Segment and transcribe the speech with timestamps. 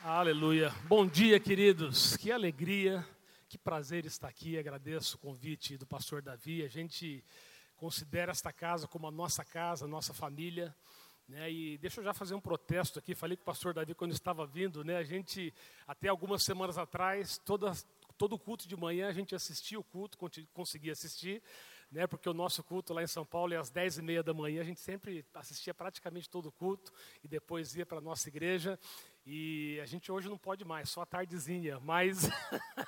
[0.00, 0.72] Aleluia.
[0.84, 2.16] Bom dia, queridos.
[2.16, 3.04] Que alegria,
[3.48, 4.56] que prazer estar aqui.
[4.56, 6.62] Agradeço o convite do pastor Davi.
[6.62, 7.24] A gente
[7.74, 10.72] considera esta casa como a nossa casa, a nossa família.
[11.28, 11.50] Né?
[11.50, 13.12] E deixa eu já fazer um protesto aqui.
[13.12, 14.84] Falei com o pastor Davi quando estava vindo.
[14.84, 14.96] Né?
[14.96, 15.52] A gente,
[15.84, 17.72] até algumas semanas atrás, toda,
[18.16, 20.16] todo culto de manhã, a gente assistia o culto,
[20.52, 21.42] conseguia assistir
[21.90, 24.34] né, porque o nosso culto lá em São Paulo é às dez e meia da
[24.34, 26.92] manhã, a gente sempre assistia praticamente todo o culto
[27.24, 28.78] e depois ia para a nossa igreja.
[29.30, 31.78] E a gente hoje não pode mais, só a tardezinha.
[31.80, 32.30] Mas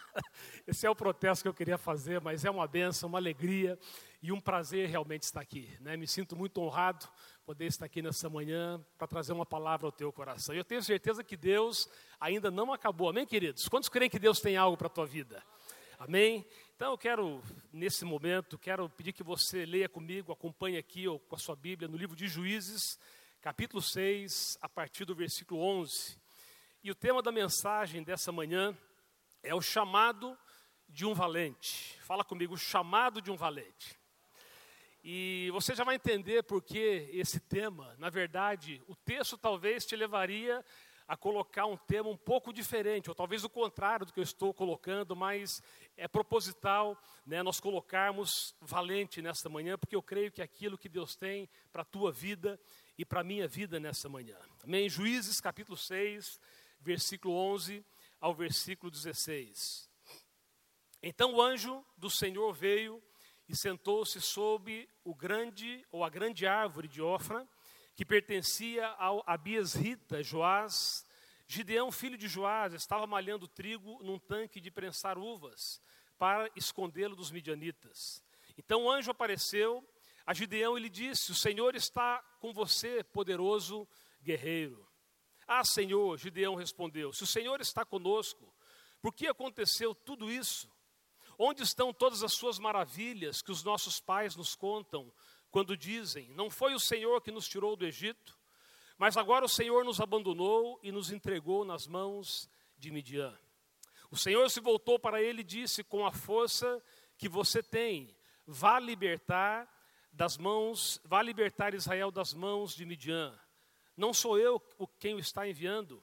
[0.66, 3.78] esse é o protesto que eu queria fazer, mas é uma benção, uma alegria
[4.22, 5.70] e um prazer realmente estar aqui.
[5.80, 5.98] Né?
[5.98, 7.06] Me sinto muito honrado
[7.44, 10.54] poder estar aqui nessa manhã para trazer uma palavra ao teu coração.
[10.54, 11.86] Eu tenho certeza que Deus
[12.18, 13.10] ainda não acabou.
[13.10, 13.68] Amém, queridos?
[13.68, 15.44] Quantos creem que Deus tem algo para a tua vida?
[15.98, 16.46] Amém?
[16.74, 21.34] Então eu quero, nesse momento, quero pedir que você leia comigo, acompanhe aqui ou com
[21.34, 22.98] a sua Bíblia no livro de Juízes,
[23.42, 26.19] capítulo 6, a partir do versículo 11.
[26.82, 28.74] E o tema da mensagem dessa manhã
[29.42, 30.34] é o chamado
[30.88, 31.98] de um valente.
[32.00, 33.98] Fala comigo, o chamado de um valente.
[35.04, 39.94] E você já vai entender por que esse tema, na verdade, o texto talvez te
[39.94, 40.64] levaria
[41.06, 44.54] a colocar um tema um pouco diferente, ou talvez o contrário do que eu estou
[44.54, 45.60] colocando, mas
[45.98, 46.96] é proposital
[47.26, 51.46] né, nós colocarmos valente nesta manhã, porque eu creio que é aquilo que Deus tem
[51.72, 52.58] para a tua vida
[52.96, 54.38] e para a minha vida nessa manhã.
[54.62, 54.88] Amém?
[54.88, 56.40] Juízes capítulo 6,
[56.80, 57.84] versículo 11
[58.20, 59.88] ao versículo 16.
[61.02, 63.02] Então o anjo do Senhor veio
[63.48, 67.48] e sentou-se sob o grande ou a grande árvore de Ofra,
[67.96, 71.04] que pertencia ao Abias Rita Joás.
[71.48, 75.80] Gideão, filho de Joás, estava malhando trigo num tanque de prensar uvas
[76.16, 78.22] para escondê-lo dos midianitas.
[78.56, 79.84] Então o anjo apareceu
[80.24, 83.88] a Gideão e lhe disse: O Senhor está com você, poderoso
[84.22, 84.89] guerreiro.
[85.52, 88.54] Ah, Senhor, Gideão respondeu: Se o Senhor está conosco,
[89.02, 90.70] por que aconteceu tudo isso?
[91.36, 95.12] Onde estão todas as suas maravilhas que os nossos pais nos contam
[95.50, 98.38] quando dizem: Não foi o Senhor que nos tirou do Egito,
[98.96, 103.36] mas agora o Senhor nos abandonou e nos entregou nas mãos de Midian?
[104.08, 106.80] O Senhor se voltou para ele e disse: Com a força
[107.18, 108.16] que você tem,
[108.46, 109.68] vá libertar
[110.12, 113.36] das mãos, vá libertar Israel das mãos de Midian.
[114.00, 114.58] Não sou eu
[114.98, 116.02] quem o está enviando?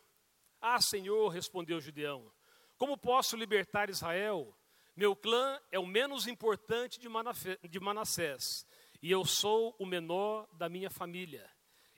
[0.61, 2.31] Ah, Senhor, respondeu Gideão,
[2.77, 4.55] como posso libertar Israel?
[4.95, 8.67] Meu clã é o menos importante de Manassés,
[9.01, 11.49] e eu sou o menor da minha família.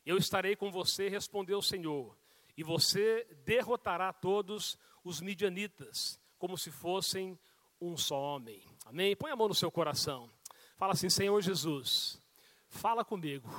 [0.06, 2.18] Eu estarei com você, respondeu o Senhor,
[2.56, 7.38] e você derrotará todos os midianitas, como se fossem
[7.82, 8.64] um só homem.
[8.86, 9.18] Amém?
[9.18, 10.32] Põe a mão no seu coração.
[10.78, 12.22] Fala assim, Senhor Jesus,
[12.70, 13.50] fala comigo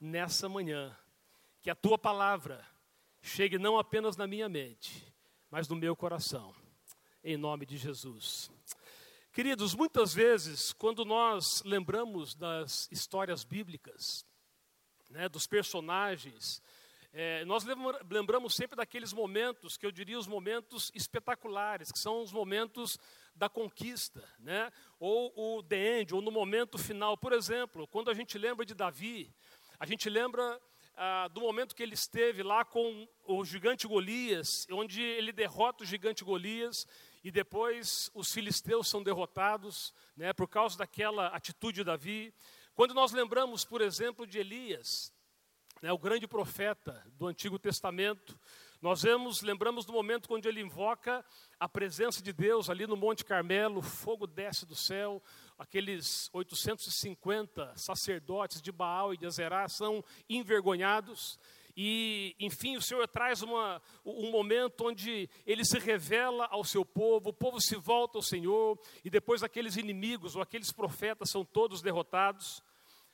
[0.00, 0.96] nessa manhã
[1.66, 2.64] que a tua palavra
[3.20, 5.12] chegue não apenas na minha mente,
[5.50, 6.54] mas no meu coração,
[7.24, 8.48] em nome de Jesus.
[9.32, 14.24] Queridos, muitas vezes, quando nós lembramos das histórias bíblicas,
[15.10, 16.62] né, dos personagens,
[17.12, 17.64] é, nós
[18.08, 22.96] lembramos sempre daqueles momentos, que eu diria os momentos espetaculares, que são os momentos
[23.34, 24.70] da conquista, né?
[25.00, 27.18] ou o the end, ou no momento final.
[27.18, 29.34] Por exemplo, quando a gente lembra de Davi,
[29.80, 30.62] a gente lembra
[30.96, 35.86] ah, do momento que ele esteve lá com o gigante Golias, onde ele derrota o
[35.86, 36.86] gigante Golias
[37.22, 42.32] e depois os filisteus são derrotados, né, por causa daquela atitude de Davi.
[42.74, 45.12] Quando nós lembramos, por exemplo, de Elias,
[45.82, 48.38] né, o grande profeta do Antigo Testamento,
[48.80, 51.24] nós vemos, lembramos do momento quando ele invoca
[51.58, 55.22] a presença de Deus ali no Monte Carmelo, fogo desce do céu,
[55.58, 61.38] aqueles 850 sacerdotes de Baal e de Azerá são envergonhados.
[61.74, 67.30] E, enfim, o Senhor traz uma, um momento onde ele se revela ao seu povo,
[67.30, 71.82] o povo se volta ao Senhor, e depois aqueles inimigos ou aqueles profetas são todos
[71.82, 72.62] derrotados.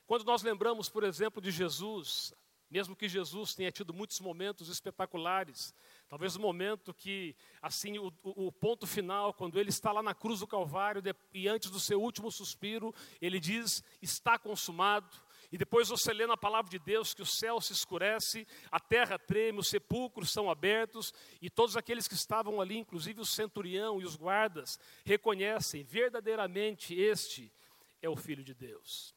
[0.07, 2.33] Quando nós lembramos, por exemplo, de Jesus,
[2.73, 5.75] mesmo que Jesus tenha tido muitos momentos espetaculares,
[6.09, 10.41] talvez o momento que, assim, o, o, ponto final, quando ele está lá na cruz
[10.41, 11.03] do Calvário
[11.35, 15.15] e antes do seu último suspiro, ele diz: está consumado.
[15.53, 19.19] E depois você lê na palavra de Deus que o céu se escurece, a terra
[19.19, 24.05] treme, os sepulcros são abertos, e todos aqueles que estavam ali, inclusive o centurião e
[24.07, 27.53] os guardas, reconhecem verdadeiramente este
[28.01, 29.15] é o Filho de Deus.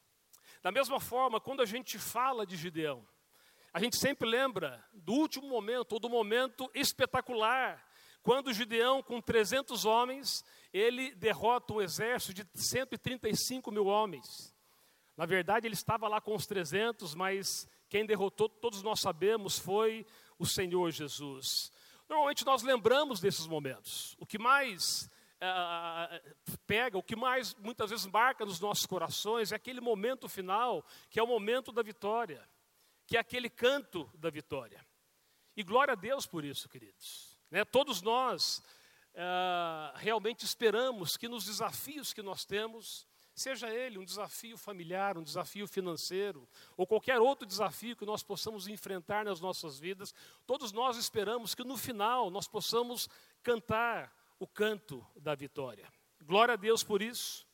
[0.61, 3.07] Da mesma forma, quando a gente fala de Gideão,
[3.75, 7.85] a gente sempre lembra do último momento, ou do momento espetacular,
[8.23, 14.55] quando Gideão, com 300 homens, ele derrota um exército de 135 mil homens.
[15.17, 20.05] Na verdade, ele estava lá com os 300, mas quem derrotou, todos nós sabemos, foi
[20.39, 21.69] o Senhor Jesus.
[22.07, 24.15] Normalmente nós lembramos desses momentos.
[24.17, 25.09] O que mais
[25.41, 30.81] uh, pega, o que mais muitas vezes marca nos nossos corações é aquele momento final,
[31.09, 32.41] que é o momento da vitória,
[33.05, 34.85] que é aquele canto da vitória.
[35.55, 37.39] E glória a Deus por isso, queridos.
[37.49, 37.63] Né?
[37.63, 38.61] Todos nós
[39.13, 45.23] uh, realmente esperamos que nos desafios que nós temos, seja ele um desafio familiar, um
[45.23, 50.13] desafio financeiro, ou qualquer outro desafio que nós possamos enfrentar nas nossas vidas,
[50.45, 53.09] todos nós esperamos que no final nós possamos
[53.43, 55.87] cantar o canto da vitória.
[56.21, 57.45] Glória a Deus por isso.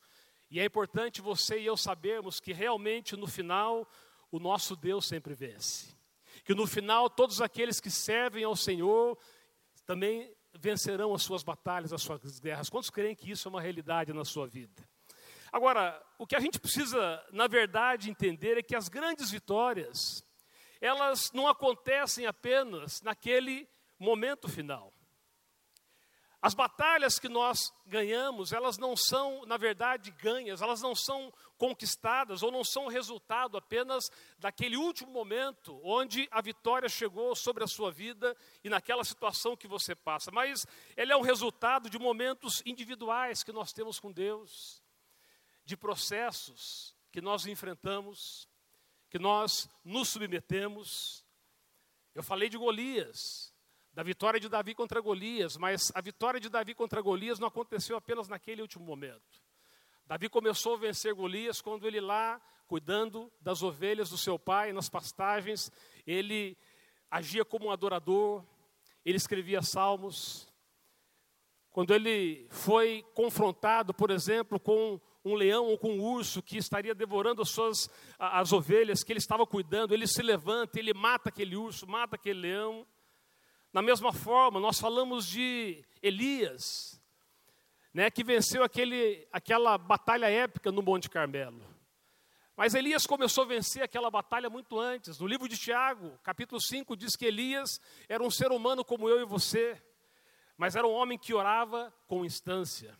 [0.50, 3.88] E é importante você e eu sabermos que realmente no final
[4.32, 5.94] o nosso Deus sempre vence.
[6.44, 9.16] Que no final todos aqueles que servem ao Senhor
[9.86, 12.70] também vencerão as suas batalhas, as suas guerras.
[12.70, 14.82] Quantos creem que isso é uma realidade na sua vida?
[15.52, 20.24] Agora, o que a gente precisa, na verdade, entender é que as grandes vitórias,
[20.80, 23.68] elas não acontecem apenas naquele
[23.98, 24.91] momento final.
[26.42, 32.42] As batalhas que nós ganhamos, elas não são, na verdade, ganhas, elas não são conquistadas
[32.42, 34.10] ou não são resultado apenas
[34.40, 39.68] daquele último momento onde a vitória chegou sobre a sua vida e naquela situação que
[39.68, 40.66] você passa, mas
[40.96, 44.82] ela é um resultado de momentos individuais que nós temos com Deus
[45.64, 48.48] de processos que nós enfrentamos,
[49.08, 51.24] que nós nos submetemos.
[52.14, 53.51] Eu falei de Golias,
[53.92, 57.96] da vitória de Davi contra Golias, mas a vitória de Davi contra Golias não aconteceu
[57.96, 59.42] apenas naquele último momento.
[60.06, 64.88] Davi começou a vencer Golias quando ele lá, cuidando das ovelhas do seu pai, nas
[64.88, 65.70] pastagens,
[66.06, 66.56] ele
[67.10, 68.42] agia como um adorador,
[69.04, 70.48] ele escrevia salmos.
[71.70, 76.94] Quando ele foi confrontado, por exemplo, com um leão ou com um urso que estaria
[76.94, 81.56] devorando as suas as ovelhas que ele estava cuidando, ele se levanta, ele mata aquele
[81.56, 82.86] urso, mata aquele leão.
[83.72, 87.00] Da mesma forma, nós falamos de Elias,
[87.94, 91.62] né, que venceu aquele, aquela batalha épica no Monte Carmelo.
[92.54, 95.18] Mas Elias começou a vencer aquela batalha muito antes.
[95.18, 97.80] No livro de Tiago, capítulo 5, diz que Elias
[98.10, 99.82] era um ser humano como eu e você,
[100.54, 102.94] mas era um homem que orava com instância.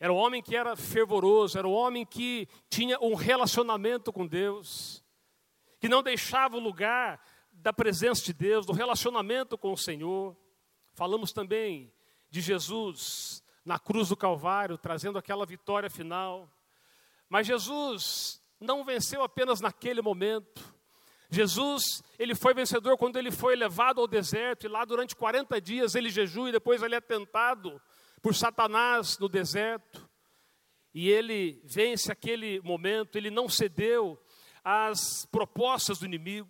[0.00, 5.04] Era um homem que era fervoroso, era um homem que tinha um relacionamento com Deus,
[5.78, 7.20] que não deixava o lugar
[7.66, 10.36] da presença de Deus, do relacionamento com o Senhor.
[10.94, 11.92] Falamos também
[12.30, 16.48] de Jesus na cruz do Calvário, trazendo aquela vitória final.
[17.28, 20.62] Mas Jesus não venceu apenas naquele momento.
[21.28, 25.96] Jesus, ele foi vencedor quando ele foi levado ao deserto e lá durante 40 dias
[25.96, 27.82] ele jejua e depois ele é tentado
[28.22, 30.08] por Satanás no deserto.
[30.94, 34.16] E ele vence aquele momento, ele não cedeu
[34.62, 36.48] às propostas do inimigo.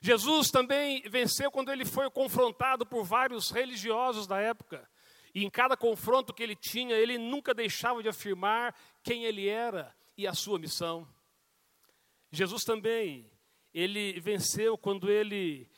[0.00, 4.88] Jesus também venceu quando ele foi confrontado por vários religiosos da época.
[5.34, 9.94] E em cada confronto que ele tinha, ele nunca deixava de afirmar quem ele era
[10.16, 11.06] e a sua missão.
[12.30, 13.30] Jesus também,
[13.72, 15.68] ele venceu quando ele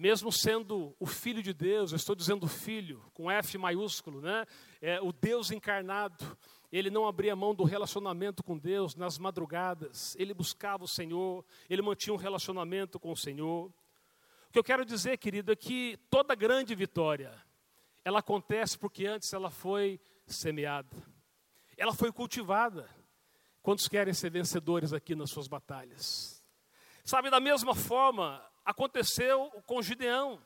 [0.00, 4.46] mesmo sendo o Filho de Deus, eu estou dizendo Filho, com F maiúsculo, né?
[4.80, 6.38] É, o Deus encarnado,
[6.72, 11.82] ele não abria mão do relacionamento com Deus nas madrugadas, ele buscava o Senhor, ele
[11.82, 13.66] mantinha um relacionamento com o Senhor.
[14.48, 17.32] O que eu quero dizer, querido, é que toda grande vitória,
[18.04, 20.96] ela acontece porque antes ela foi semeada,
[21.76, 22.88] ela foi cultivada.
[23.62, 26.42] Quantos querem ser vencedores aqui nas suas batalhas?
[27.04, 30.40] Sabe, da mesma forma, aconteceu com Gideão.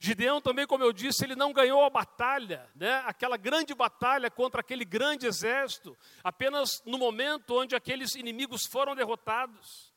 [0.00, 3.02] Gideão também, como eu disse, ele não ganhou a batalha, né?
[3.06, 9.94] aquela grande batalha contra aquele grande exército, apenas no momento onde aqueles inimigos foram derrotados.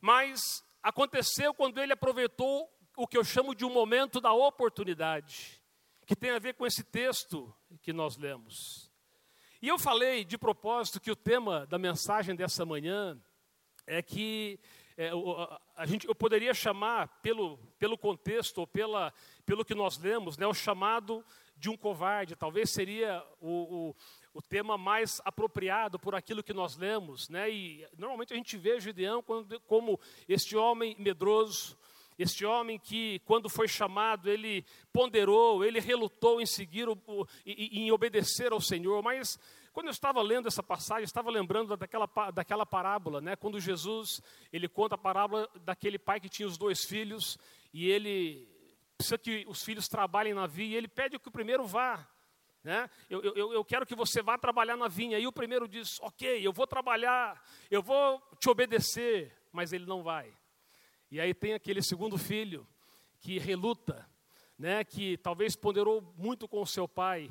[0.00, 5.60] Mas aconteceu quando ele aproveitou o que eu chamo de um momento da oportunidade,
[6.06, 8.90] que tem a ver com esse texto que nós lemos.
[9.60, 13.18] E eu falei de propósito que o tema da mensagem dessa manhã
[13.86, 14.60] é que
[14.96, 15.10] é,
[15.76, 19.12] a gente, eu poderia chamar, pelo, pelo contexto, ou pela,
[19.44, 21.24] pelo que nós lemos, né, o chamado
[21.56, 22.36] de um covarde.
[22.36, 23.96] Talvez seria o, o,
[24.34, 27.28] o, tema mais apropriado por aquilo que nós lemos.
[27.28, 31.76] Né, e normalmente a gente vê Gideão como, como este homem medroso,
[32.16, 36.96] este homem que, quando foi chamado, ele ponderou, ele relutou em seguir, o,
[37.44, 39.36] em obedecer ao Senhor, mas
[39.74, 43.34] quando eu estava lendo essa passagem, estava lembrando daquela, daquela parábola, né?
[43.34, 47.36] quando Jesus ele conta a parábola daquele pai que tinha os dois filhos
[47.72, 48.48] e ele
[48.96, 52.08] precisa que os filhos trabalhem na vinha e ele pede que o primeiro vá.
[52.62, 52.88] Né?
[53.10, 55.18] Eu, eu, eu quero que você vá trabalhar na vinha.
[55.18, 60.04] E o primeiro diz: Ok, eu vou trabalhar, eu vou te obedecer, mas ele não
[60.04, 60.32] vai.
[61.10, 62.64] E aí tem aquele segundo filho
[63.20, 64.08] que reluta,
[64.56, 67.28] né, que talvez ponderou muito com o seu pai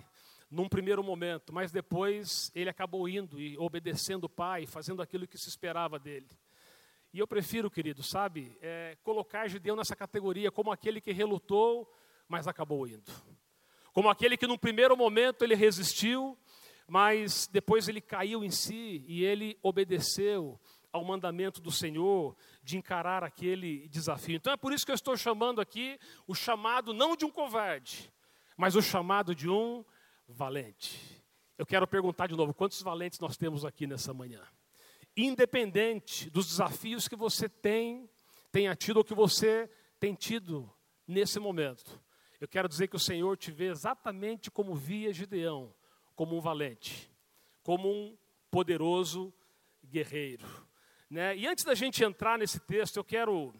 [0.53, 5.38] num primeiro momento, mas depois ele acabou indo e obedecendo o pai, fazendo aquilo que
[5.38, 6.29] se esperava dele.
[7.12, 11.91] E eu prefiro, querido, sabe, é, colocar Gideão nessa categoria como aquele que relutou,
[12.27, 13.12] mas acabou indo.
[13.93, 16.38] Como aquele que num primeiro momento ele resistiu,
[16.88, 20.60] mas depois ele caiu em si e ele obedeceu
[20.91, 24.36] ao mandamento do Senhor de encarar aquele desafio.
[24.36, 28.13] Então é por isso que eu estou chamando aqui o chamado não de um covarde,
[28.55, 29.83] mas o chamado de um
[30.27, 31.24] valente.
[31.58, 34.42] Eu quero perguntar de novo: quantos valentes nós temos aqui nessa manhã?
[35.15, 38.10] Independente dos desafios que você tem,
[38.51, 40.72] tenha tido ou que você tem tido
[41.08, 42.01] nesse momento,
[42.42, 45.74] eu quero dizer que o Senhor te vê exatamente como via Gideão,
[46.15, 47.10] como um valente,
[47.62, 48.18] como um
[48.51, 49.34] poderoso
[49.86, 50.46] guerreiro.
[51.10, 51.38] Né?
[51.38, 53.53] E antes da gente entrar nesse texto, eu quero.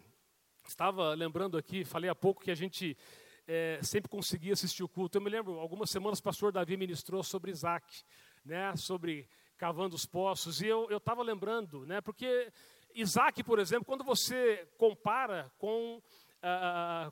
[0.66, 2.96] Estava lembrando aqui, falei há pouco que a gente
[3.46, 5.18] é, sempre conseguia assistir o culto.
[5.18, 8.02] Eu me lembro, algumas semanas o pastor Davi ministrou sobre Isaac,
[8.44, 8.74] né?
[8.76, 12.00] sobre cavando os poços, e eu estava lembrando, né?
[12.00, 12.52] porque
[12.94, 16.02] Isaac, por exemplo, quando você compara com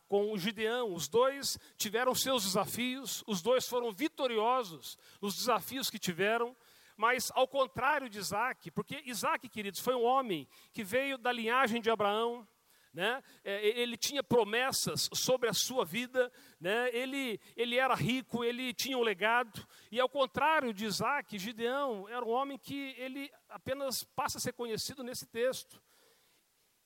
[0.09, 0.93] com o Gideão.
[0.93, 6.55] Os dois tiveram seus desafios, os dois foram vitoriosos nos desafios que tiveram,
[6.97, 11.81] mas ao contrário de Isaac, porque Isaac, queridos, foi um homem que veio da linhagem
[11.81, 12.47] de Abraão,
[12.93, 13.23] né?
[13.43, 16.31] É, ele tinha promessas sobre a sua vida,
[16.61, 16.95] né?
[16.95, 22.25] ele, ele era rico, ele tinha um legado, e ao contrário de Isaac, Gideão era
[22.25, 25.83] um homem que ele apenas passa a ser conhecido nesse texto.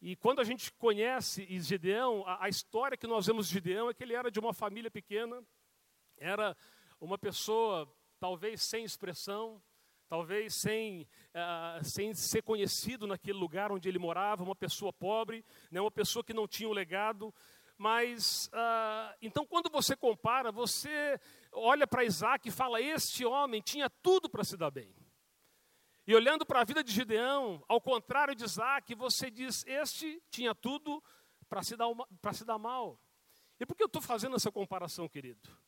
[0.00, 3.94] E quando a gente conhece Gideão, a, a história que nós vemos de Gideão é
[3.94, 5.42] que ele era de uma família pequena,
[6.18, 6.56] era
[7.00, 9.62] uma pessoa talvez sem expressão,
[10.08, 11.02] talvez sem,
[11.34, 16.24] uh, sem ser conhecido naquele lugar onde ele morava, uma pessoa pobre, né, uma pessoa
[16.24, 17.34] que não tinha um legado.
[17.78, 21.20] Mas, uh, então, quando você compara, você
[21.52, 24.94] olha para Isaac e fala: Este homem tinha tudo para se dar bem.
[26.06, 30.54] E olhando para a vida de Gideão, ao contrário de Isaac, você diz: Este tinha
[30.54, 31.02] tudo
[31.48, 31.88] para se, dar
[32.32, 32.98] se dar mal.
[33.60, 35.65] E por que eu estou fazendo essa comparação, querido?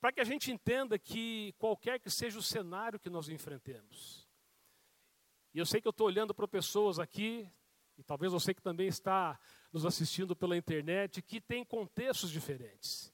[0.00, 4.28] Para que a gente entenda que qualquer que seja o cenário que nós enfrentemos,
[5.52, 7.50] e eu sei que eu estou olhando para pessoas aqui,
[7.96, 9.38] e talvez você que também está
[9.72, 13.12] nos assistindo pela internet, que tem contextos diferentes.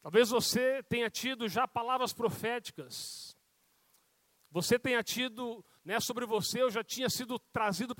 [0.00, 3.36] Talvez você tenha tido já palavras proféticas,
[4.52, 7.96] você tenha tido né, sobre você, eu já tinha sido trazido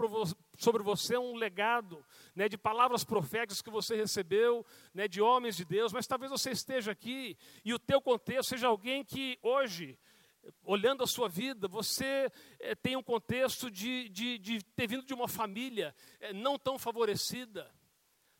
[0.58, 2.04] sobre você um legado
[2.34, 6.50] né, de palavras proféticas que você recebeu, né, de homens de Deus, mas talvez você
[6.50, 9.98] esteja aqui e o teu contexto seja alguém que hoje,
[10.62, 12.30] olhando a sua vida, você
[12.60, 16.78] é, tem um contexto de, de, de, ter vindo de uma família é, não tão
[16.78, 17.74] favorecida,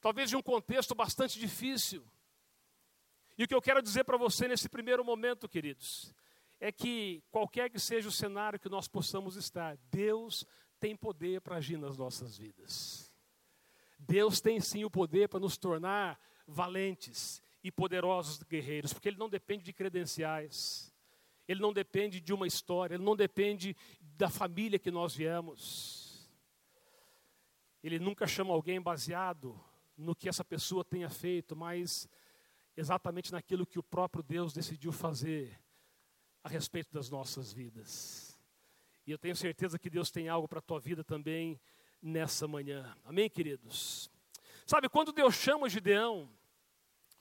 [0.03, 2.07] talvez de um contexto bastante difícil.
[3.39, 6.15] E o que eu quero dizer para você nesse primeiro momento, queridos,
[6.63, 10.47] é que qualquer que seja o cenário que nós possamos estar, Deus
[10.79, 13.13] tem poder para agir nas nossas vidas.
[13.99, 19.29] Deus tem sim o poder para nos tornar valentes e poderosos guerreiros, porque Ele não
[19.29, 20.95] depende de credenciais,
[21.49, 26.31] Ele não depende de uma história, Ele não depende da família que nós viemos.
[27.83, 29.61] Ele nunca chama alguém baseado
[29.97, 32.09] no que essa pessoa tenha feito, mas
[32.77, 35.61] exatamente naquilo que o próprio Deus decidiu fazer
[36.43, 38.39] a respeito das nossas vidas.
[39.07, 41.61] E eu tenho certeza que Deus tem algo para a tua vida também
[42.01, 42.97] nessa manhã.
[43.05, 44.11] Amém, queridos?
[44.67, 46.31] Sabe, quando Deus chama Gideão,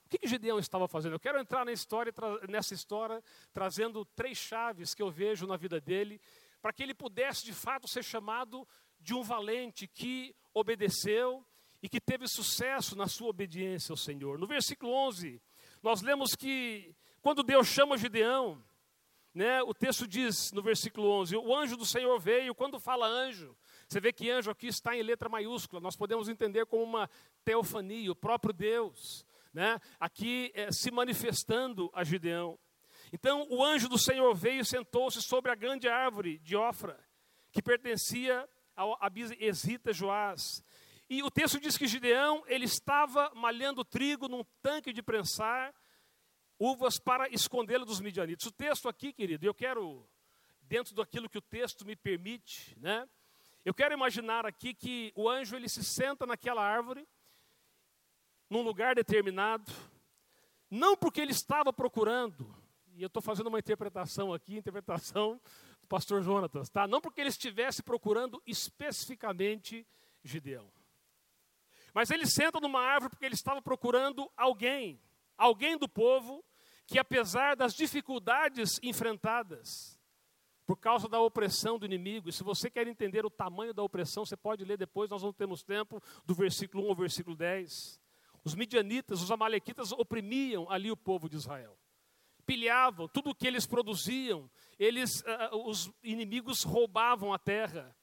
[0.06, 1.14] o que, que Gideão estava fazendo?
[1.14, 2.12] Eu quero entrar na história,
[2.48, 6.20] nessa história, trazendo três chaves que eu vejo na vida dele,
[6.60, 8.66] para que ele pudesse de fato ser chamado
[9.00, 11.44] de um valente que obedeceu
[11.82, 14.38] e que teve sucesso na sua obediência ao Senhor.
[14.38, 15.42] No versículo 11,
[15.82, 18.62] nós lemos que quando Deus chama Gideão,
[19.34, 22.54] né, o texto diz no versículo 11: O anjo do Senhor veio.
[22.54, 23.56] Quando fala anjo,
[23.88, 25.80] você vê que anjo aqui está em letra maiúscula.
[25.80, 27.08] Nós podemos entender como uma
[27.44, 32.58] teofania, o próprio Deus, né, aqui é, se manifestando a Gideão.
[33.12, 36.98] Então, o anjo do Senhor veio e sentou-se sobre a grande árvore de Ofra,
[37.50, 40.64] que pertencia ao Abisita Joás.
[41.08, 45.74] E o texto diz que Gideão ele estava malhando trigo num tanque de prensar
[46.62, 48.46] uvas para escondê-lo dos midianitas.
[48.46, 50.08] O texto aqui, querido, eu quero,
[50.62, 53.08] dentro daquilo que o texto me permite, né?
[53.64, 57.06] Eu quero imaginar aqui que o anjo ele se senta naquela árvore,
[58.48, 59.72] num lugar determinado,
[60.70, 62.54] não porque ele estava procurando,
[62.94, 65.40] e eu estou fazendo uma interpretação aqui, interpretação
[65.80, 66.86] do pastor Jonatas, tá?
[66.86, 69.84] Não porque ele estivesse procurando especificamente
[70.22, 70.70] Gideão.
[71.92, 75.00] Mas ele senta numa árvore porque ele estava procurando alguém
[75.36, 76.44] alguém do povo
[76.92, 79.98] que, apesar das dificuldades enfrentadas,
[80.66, 84.26] por causa da opressão do inimigo, e se você quer entender o tamanho da opressão,
[84.26, 87.98] você pode ler depois, nós não temos tempo, do versículo 1 ao versículo 10.
[88.44, 91.78] Os midianitas, os amalequitas oprimiam ali o povo de Israel.
[92.44, 97.96] Pilhavam tudo o que eles produziam, eles, uh, os inimigos roubavam a terra,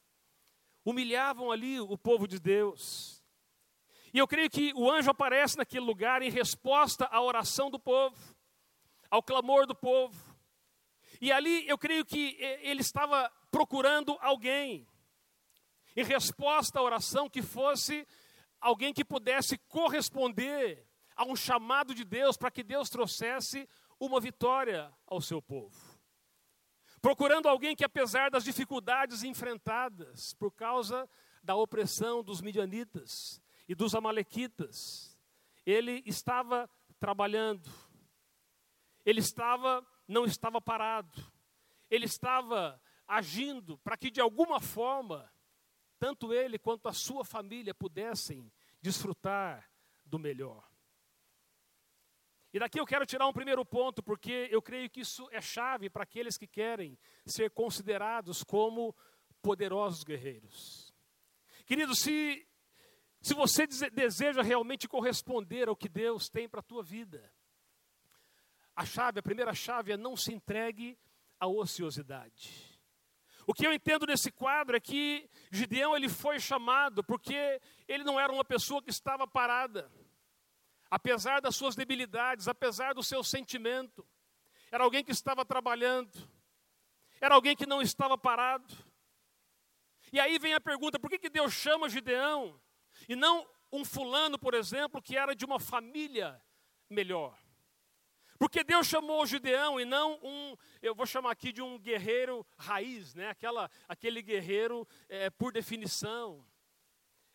[0.84, 3.24] humilhavam ali o povo de Deus.
[4.12, 8.38] E eu creio que o anjo aparece naquele lugar em resposta à oração do povo,
[9.10, 10.18] ao clamor do povo.
[11.22, 14.88] E ali eu creio que ele estava procurando alguém,
[15.96, 18.08] em resposta à oração, que fosse
[18.62, 20.86] alguém que pudesse corresponder
[21.16, 23.68] a um chamado de Deus para que Deus trouxesse
[24.00, 26.00] uma vitória ao seu povo.
[27.01, 31.10] Procurando alguém que, apesar das dificuldades enfrentadas por causa
[31.44, 35.18] da opressão dos midianitas e dos amalequitas,
[35.66, 37.70] ele estava trabalhando,
[39.06, 41.32] ele estava, não estava parado,
[41.89, 45.32] ele estava agindo para que de alguma forma
[45.98, 48.51] tanto ele quanto a sua família pudessem
[48.82, 49.70] desfrutar
[50.06, 50.68] do melhor.
[52.51, 55.89] E daqui eu quero tirar um primeiro ponto, porque eu creio que isso é chave
[55.89, 58.96] para aqueles que querem ser considerados como
[59.41, 60.94] poderosos guerreiros.
[61.65, 62.48] Querido, se,
[63.22, 67.32] se você deseja realmente corresponder ao que Deus tem para a tua vida,
[68.79, 70.98] a chave, a primeira chave é não se entregue
[71.38, 72.79] à ociosidade.
[73.45, 77.59] O que eu entendo nesse quadro é que Gideão ele foi chamado porque
[77.89, 79.91] ele não era uma pessoa que estava parada.
[80.89, 84.07] Apesar das suas debilidades, apesar do seu sentimento,
[84.71, 86.17] era alguém que estava trabalhando.
[87.19, 88.74] Era alguém que não estava parado.
[90.13, 92.57] E aí vem a pergunta: por que, que Deus chama Gideão
[93.09, 96.41] e não um fulano, por exemplo, que era de uma família
[96.89, 97.38] melhor?
[98.39, 103.14] Porque Deus chamou Gideão e não um, eu vou chamar aqui de um guerreiro raiz,
[103.14, 103.27] né?
[103.29, 106.48] Aquela, aquele guerreiro é, por definição,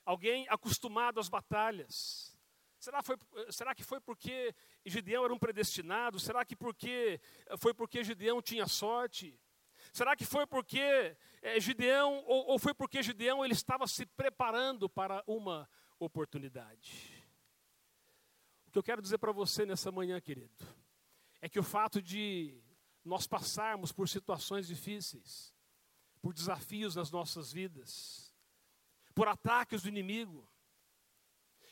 [0.02, 2.34] alguém acostumado às batalhas.
[2.78, 3.18] Será, foi,
[3.50, 4.54] será que foi porque
[4.86, 6.18] Gideão era um predestinado?
[6.18, 7.20] Será que porque,
[7.58, 9.38] foi porque Gideão tinha sorte?
[9.92, 14.88] Será que foi porque é, Gideão, ou, ou foi porque Gideão ele estava se preparando
[14.88, 17.22] para uma oportunidade?
[18.66, 20.64] O que eu quero dizer para você nessa manhã, querido,
[21.44, 22.58] é que o fato de
[23.04, 25.54] nós passarmos por situações difíceis,
[26.22, 28.34] por desafios nas nossas vidas,
[29.14, 30.48] por ataques do inimigo,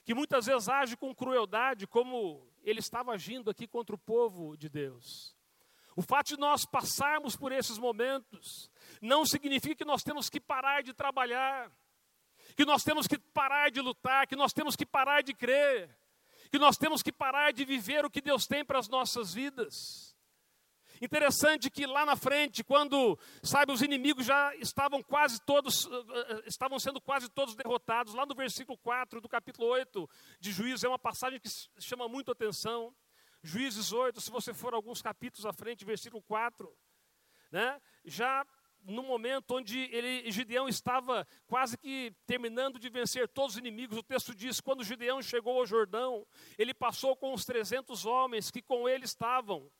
[0.05, 4.69] que muitas vezes age com crueldade, como ele estava agindo aqui contra o povo de
[4.69, 5.35] Deus.
[5.97, 10.83] O fato de nós passarmos por esses momentos não significa que nós temos que parar
[10.83, 11.73] de trabalhar,
[12.55, 15.97] que nós temos que parar de lutar, que nós temos que parar de crer,
[16.53, 20.15] que nós temos que parar de viver o que Deus tem para as nossas vidas.
[21.01, 25.89] Interessante que lá na frente, quando, sabe, os inimigos já estavam quase todos, eh,
[26.29, 30.07] eh, estavam sendo quase todos derrotados, lá no versículo 4 do capítulo 8
[30.39, 31.49] de Juízes, é uma passagem que
[31.81, 32.95] chama muito atenção.
[33.43, 36.71] Juízes 8, se você for alguns capítulos à frente, versículo 4,
[37.51, 38.47] né, já
[38.85, 44.03] no momento onde ele, Gideão estava quase que terminando de vencer todos os inimigos, o
[44.03, 46.27] texto diz: quando Gideão chegou ao Jordão,
[46.59, 49.71] ele passou com os 300 homens que com ele estavam,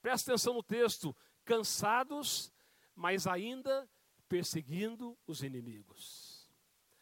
[0.00, 2.52] presta atenção no texto, cansados,
[2.94, 3.88] mas ainda
[4.28, 6.48] perseguindo os inimigos.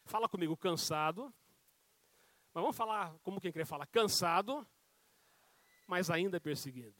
[0.05, 1.33] Fala comigo, cansado,
[2.53, 4.67] mas vamos falar como quem quer falar, cansado,
[5.87, 6.95] mas ainda perseguindo.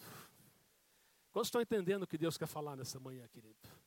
[1.32, 3.81] Quantos estão entendendo o que Deus quer falar nessa manhã, querido?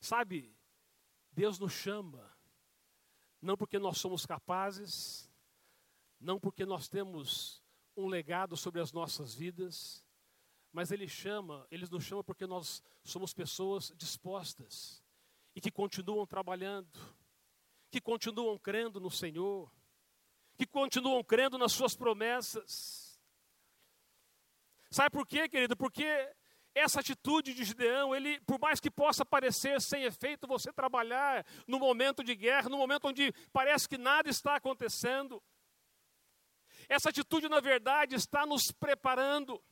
[0.00, 0.54] Sabe,
[1.32, 2.30] Deus nos chama,
[3.40, 5.30] não porque nós somos capazes,
[6.20, 7.62] não porque nós temos
[7.96, 10.04] um legado sobre as nossas vidas,
[10.72, 15.02] mas Ele chama, Ele nos chama porque nós somos pessoas dispostas
[15.54, 16.98] e que continuam trabalhando,
[17.90, 19.72] que continuam crendo no Senhor,
[20.56, 23.20] que continuam crendo nas Suas promessas.
[24.90, 25.76] Sabe por quê, querido?
[25.76, 26.34] Porque
[26.78, 31.78] essa atitude de Gideão, ele, por mais que possa parecer sem efeito você trabalhar no
[31.78, 35.42] momento de guerra, no momento onde parece que nada está acontecendo,
[36.88, 39.62] essa atitude, na verdade, está nos preparando,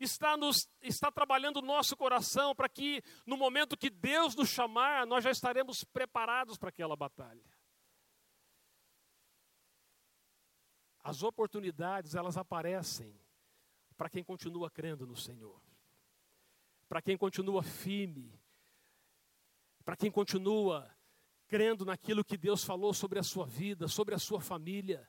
[0.00, 5.06] está, nos, está trabalhando o nosso coração para que, no momento que Deus nos chamar,
[5.06, 7.44] nós já estaremos preparados para aquela batalha.
[11.02, 13.18] As oportunidades, elas aparecem
[13.96, 15.62] para quem continua crendo no Senhor
[16.88, 18.32] para quem continua firme,
[19.84, 20.90] para quem continua
[21.48, 25.08] crendo naquilo que Deus falou sobre a sua vida, sobre a sua família.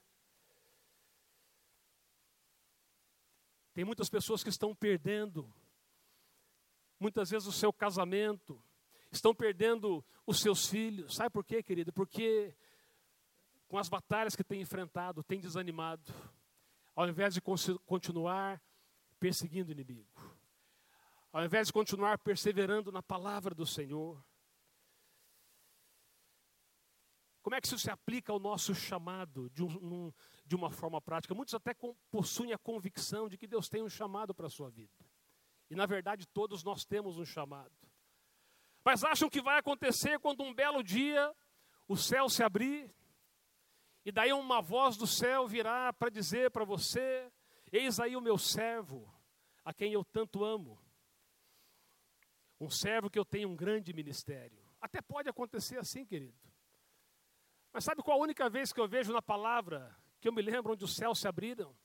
[3.74, 5.52] Tem muitas pessoas que estão perdendo,
[7.00, 8.62] muitas vezes, o seu casamento,
[9.12, 11.16] estão perdendo os seus filhos.
[11.16, 11.94] Sabe por quê, querido?
[11.94, 12.56] Porque
[13.68, 16.14] com as batalhas que tem enfrentado, tem desanimado,
[16.96, 17.42] ao invés de
[17.86, 18.62] continuar
[19.20, 20.37] perseguindo o inimigo,
[21.38, 24.26] ao invés de continuar perseverando na palavra do Senhor.
[27.44, 30.12] Como é que isso se aplica ao nosso chamado de, um,
[30.44, 31.36] de uma forma prática?
[31.36, 31.76] Muitos até
[32.10, 35.06] possuem a convicção de que Deus tem um chamado para a sua vida.
[35.70, 37.78] E na verdade todos nós temos um chamado.
[38.84, 41.32] Mas acham que vai acontecer quando um belo dia
[41.88, 42.92] o céu se abrir
[44.04, 47.32] e daí uma voz do céu virá para dizer para você:
[47.72, 49.08] Eis aí o meu servo,
[49.64, 50.87] a quem eu tanto amo.
[52.60, 54.58] Um servo que eu tenho um grande ministério.
[54.82, 56.38] Até pode acontecer assim, querido.
[57.72, 60.74] Mas sabe qual a única vez que eu vejo na palavra que eu me lembro
[60.74, 61.76] onde os céus se abriram?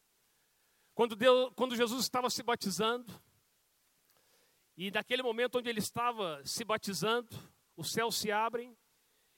[0.94, 3.12] Quando, Deus, quando Jesus estava se batizando,
[4.76, 7.28] e naquele momento onde ele estava se batizando,
[7.76, 8.76] os céus se abrem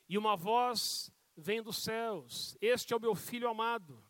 [0.08, 2.56] e uma voz vem dos céus.
[2.60, 4.04] Este é o meu filho amado.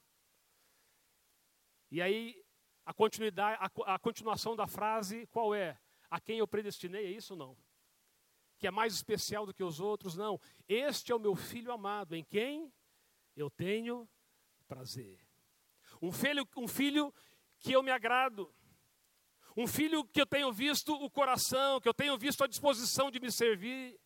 [1.91, 2.45] E aí,
[2.85, 5.79] a, continuidade, a, a continuação da frase, qual é?
[6.11, 7.57] A quem eu predestinei, é isso ou não?
[8.59, 10.15] Que é mais especial do que os outros?
[10.15, 10.41] Não.
[10.69, 12.73] Este é o meu filho amado, em quem
[13.37, 14.09] eu tenho
[14.67, 15.19] prazer.
[16.01, 17.13] Um filho, um filho
[17.59, 18.55] que eu me agrado.
[19.57, 23.21] Um filho que eu tenho visto o coração, que eu tenho visto a disposição de
[23.21, 23.99] me servir.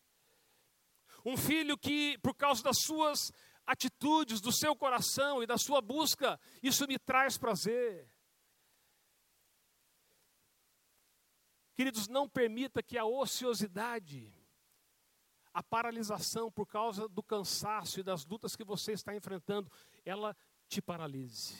[1.25, 3.31] Um filho que, por causa das suas
[3.65, 8.09] atitudes, do seu coração e da sua busca, isso me traz prazer.
[11.79, 14.29] Queridos, não permita que a ociosidade,
[15.53, 19.71] a paralisação por causa do cansaço e das lutas que você está enfrentando,
[20.03, 20.35] ela
[20.67, 21.55] te paralise.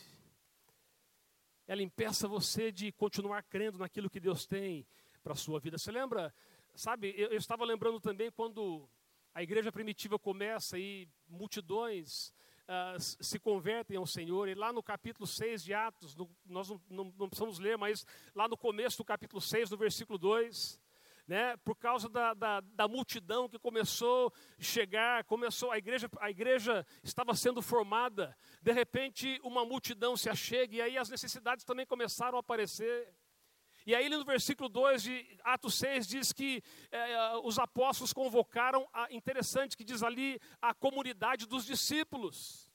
[1.65, 4.85] Ela impeça você de continuar crendo naquilo que Deus tem
[5.23, 5.77] para a sua vida.
[5.77, 6.35] Você lembra,
[6.75, 8.89] sabe, eu, eu estava lembrando também quando
[9.33, 12.33] a igreja primitiva começa e multidões
[12.69, 14.47] uh, se convertem ao Senhor.
[14.47, 18.05] E lá no capítulo 6 de Atos, no, nós não, não, não, precisamos ler, mas
[18.35, 20.79] lá no começo do capítulo 6, no versículo 2,
[21.27, 26.29] né, por causa da, da, da multidão que começou a chegar, começou, a igreja, a
[26.29, 31.85] igreja estava sendo formada, de repente uma multidão se achega, e aí as necessidades também
[31.85, 33.13] começaram a aparecer.
[33.89, 39.11] E aí, no versículo 2 de Atos 6, diz que é, os apóstolos convocaram, a,
[39.11, 42.71] interessante que diz ali, a comunidade dos discípulos.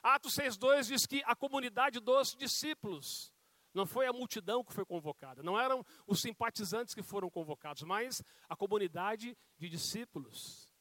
[0.00, 3.34] Atos 6,2 diz que a comunidade dos discípulos.
[3.74, 8.22] Não foi a multidão que foi convocada, não eram os simpatizantes que foram convocados, mas
[8.48, 10.72] a comunidade de discípulos,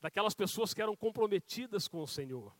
[0.00, 2.52] daquelas pessoas que eram comprometidas com o Senhor.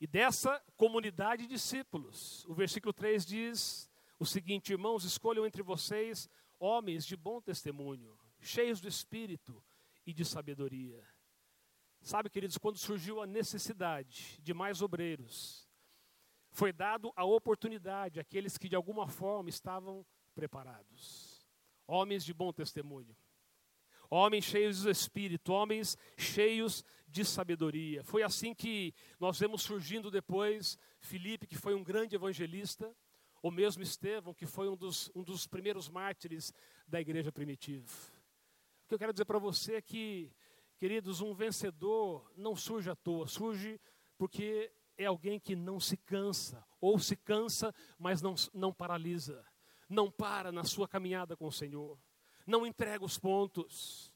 [0.00, 3.90] E dessa comunidade de discípulos, o versículo 3 diz:
[4.24, 9.62] o seguinte, irmãos, escolham entre vocês homens de bom testemunho, cheios do espírito
[10.06, 11.06] e de sabedoria.
[12.00, 15.68] Sabe, queridos, quando surgiu a necessidade de mais obreiros,
[16.50, 21.46] foi dado a oportunidade àqueles que de alguma forma estavam preparados.
[21.86, 23.14] Homens de bom testemunho,
[24.08, 28.02] homens cheios do espírito, homens cheios de sabedoria.
[28.02, 32.90] Foi assim que nós vemos surgindo depois Filipe, que foi um grande evangelista,
[33.44, 36.50] ou mesmo Estevão, que foi um dos, um dos primeiros mártires
[36.88, 37.92] da igreja primitiva.
[38.84, 40.32] O que eu quero dizer para você é que,
[40.78, 43.78] queridos, um vencedor não surge à toa, surge
[44.16, 49.46] porque é alguém que não se cansa, ou se cansa, mas não, não paralisa,
[49.90, 51.98] não para na sua caminhada com o Senhor,
[52.46, 54.10] não entrega os pontos,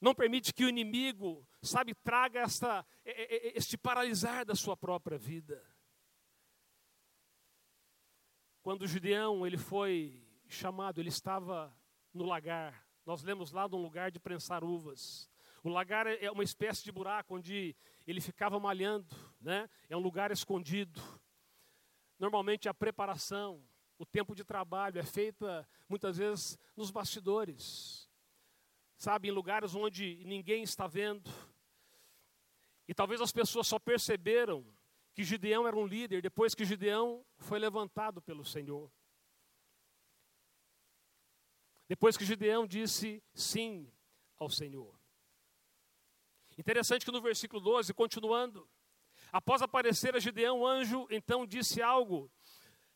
[0.00, 5.75] não permite que o inimigo, sabe, traga esta, este paralisar da sua própria vida.
[8.66, 11.72] Quando Gideão ele foi chamado, ele estava
[12.12, 12.84] no lagar.
[13.04, 15.30] Nós lemos lá de um lugar de prensar uvas.
[15.62, 19.70] O lagar é uma espécie de buraco onde ele ficava malhando, né?
[19.88, 21.00] É um lugar escondido.
[22.18, 23.64] Normalmente a preparação,
[24.00, 28.10] o tempo de trabalho é feita muitas vezes nos bastidores.
[28.96, 31.30] Sabe, em lugares onde ninguém está vendo.
[32.88, 34.66] E talvez as pessoas só perceberam
[35.16, 38.92] que Gideão era um líder depois que Gideão foi levantado pelo Senhor.
[41.88, 43.90] Depois que Gideão disse sim
[44.36, 44.94] ao Senhor.
[46.58, 48.68] Interessante que no versículo 12, continuando,
[49.32, 52.30] após aparecer a Gideão, o anjo então disse algo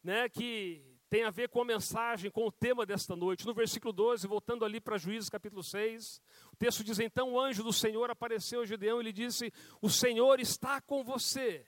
[0.05, 3.47] né, que tem a ver com a mensagem, com o tema desta noite.
[3.47, 6.21] No versículo 12, voltando ali para Juízes capítulo 6,
[6.53, 9.89] o texto diz: Então o anjo do Senhor apareceu a Gideão e lhe disse: O
[9.89, 11.67] Senhor está com você,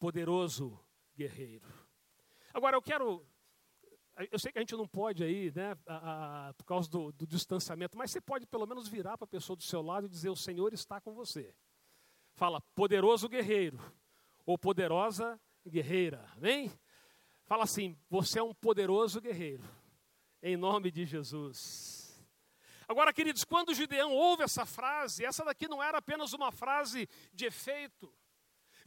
[0.00, 0.80] poderoso
[1.14, 1.68] guerreiro.
[2.52, 3.24] Agora, eu quero.
[4.32, 7.26] Eu sei que a gente não pode aí, né, a, a, por causa do, do
[7.26, 10.30] distanciamento, mas você pode pelo menos virar para a pessoa do seu lado e dizer:
[10.30, 11.54] O Senhor está com você.
[12.32, 13.78] Fala, poderoso guerreiro,
[14.44, 16.72] ou poderosa guerreira, amém?
[17.44, 19.64] Fala assim: Você é um poderoso guerreiro,
[20.42, 22.00] em nome de Jesus.
[22.88, 27.46] Agora, queridos, quando Gideão ouve essa frase, essa daqui não era apenas uma frase de
[27.46, 28.12] efeito.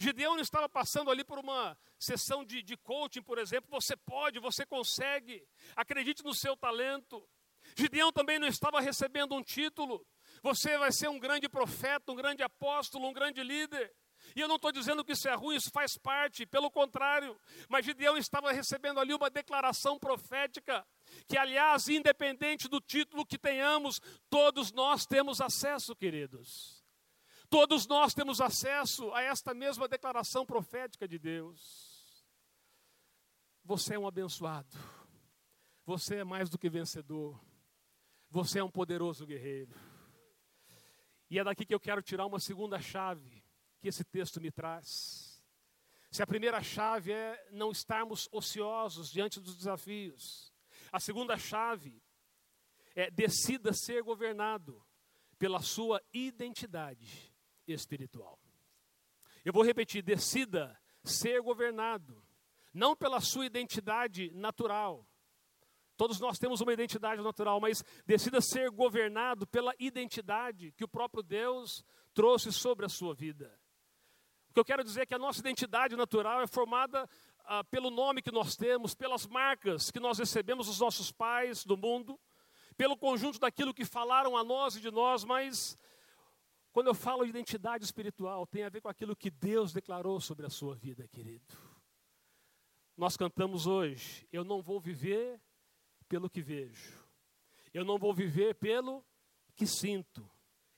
[0.03, 3.69] Gideão não estava passando ali por uma sessão de, de coaching, por exemplo.
[3.71, 7.25] Você pode, você consegue, acredite no seu talento.
[7.77, 10.05] Gideão também não estava recebendo um título.
[10.41, 13.95] Você vai ser um grande profeta, um grande apóstolo, um grande líder.
[14.35, 17.39] E eu não estou dizendo que isso é ruim, isso faz parte, pelo contrário.
[17.69, 20.85] Mas Gideão estava recebendo ali uma declaração profética,
[21.27, 26.82] que, aliás, independente do título que tenhamos, todos nós temos acesso, queridos.
[27.53, 32.27] Todos nós temos acesso a esta mesma declaração profética de Deus.
[33.63, 34.75] Você é um abençoado.
[35.85, 37.39] Você é mais do que vencedor.
[38.31, 39.71] Você é um poderoso guerreiro.
[41.29, 43.45] E é daqui que eu quero tirar uma segunda chave
[43.79, 45.39] que esse texto me traz.
[46.09, 50.51] Se a primeira chave é não estarmos ociosos diante dos desafios,
[50.91, 52.01] a segunda chave
[52.95, 54.83] é decida ser governado
[55.37, 57.31] pela sua identidade
[57.67, 58.39] espiritual.
[59.43, 62.23] Eu vou repetir: decida ser governado,
[62.73, 65.07] não pela sua identidade natural.
[65.95, 71.21] Todos nós temos uma identidade natural, mas decida ser governado pela identidade que o próprio
[71.21, 73.53] Deus trouxe sobre a sua vida.
[74.49, 77.07] O que eu quero dizer é que a nossa identidade natural é formada
[77.45, 81.77] ah, pelo nome que nós temos, pelas marcas que nós recebemos dos nossos pais do
[81.77, 82.19] mundo,
[82.75, 85.77] pelo conjunto daquilo que falaram a nós e de nós, mas
[86.73, 90.47] quando eu falo de identidade espiritual, tem a ver com aquilo que Deus declarou sobre
[90.47, 91.55] a sua vida, querido.
[92.97, 95.39] Nós cantamos hoje: Eu não vou viver
[96.09, 96.99] pelo que vejo,
[97.71, 99.05] eu não vou viver pelo
[99.55, 100.27] que sinto,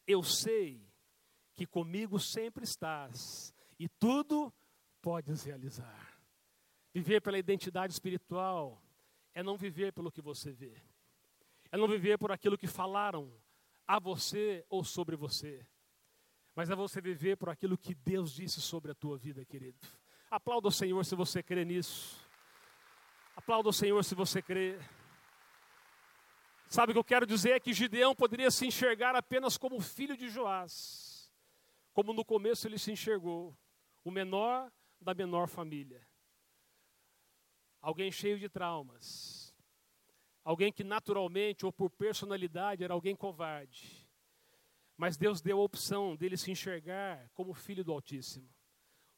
[0.05, 0.85] eu sei
[1.53, 4.53] que comigo sempre estás e tudo
[5.01, 6.19] podes realizar.
[6.93, 8.81] Viver pela identidade espiritual
[9.33, 10.75] é não viver pelo que você vê,
[11.71, 13.31] é não viver por aquilo que falaram
[13.87, 15.65] a você ou sobre você,
[16.55, 19.77] mas é você viver por aquilo que Deus disse sobre a tua vida, querido.
[20.31, 22.17] Aplauda o Senhor se você crê nisso.
[23.35, 24.79] Aplauda o Senhor se você crê.
[26.69, 27.51] Sabe o que eu quero dizer?
[27.51, 31.31] É que Gideão poderia se enxergar apenas como filho de Joás,
[31.93, 33.55] como no começo ele se enxergou
[34.03, 36.01] o menor da menor família.
[37.81, 39.53] Alguém cheio de traumas.
[40.43, 44.04] Alguém que naturalmente ou por personalidade era alguém covarde.
[44.97, 48.49] Mas Deus deu a opção dele se enxergar como filho do Altíssimo,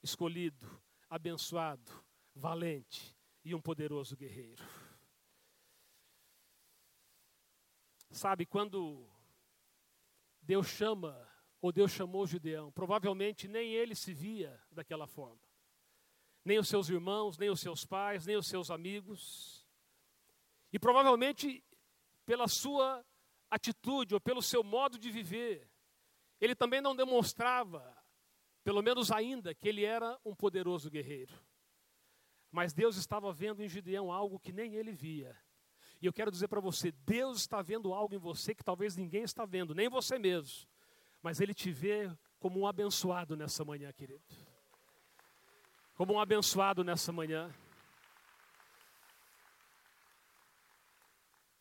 [0.01, 1.91] escolhido, abençoado,
[2.33, 4.63] valente e um poderoso guerreiro.
[8.09, 9.07] Sabe, quando
[10.41, 11.27] Deus chama
[11.61, 12.71] ou Deus chamou Gideão.
[12.71, 15.41] Provavelmente nem ele se via daquela forma.
[16.45, 19.67] Nem os seus irmãos, nem os seus pais, nem os seus amigos.
[20.71, 21.63] E provavelmente
[22.25, 23.05] pela sua
[23.49, 25.69] atitude ou pelo seu modo de viver,
[26.39, 27.95] ele também não demonstrava,
[28.63, 31.33] pelo menos ainda, que ele era um poderoso guerreiro.
[32.51, 35.35] Mas Deus estava vendo em Gideão algo que nem ele via.
[36.01, 39.23] E eu quero dizer para você: Deus está vendo algo em você que talvez ninguém
[39.23, 40.67] está vendo, nem você mesmo
[41.21, 44.23] mas Ele te vê como um abençoado nessa manhã, querido.
[45.95, 47.53] Como um abençoado nessa manhã.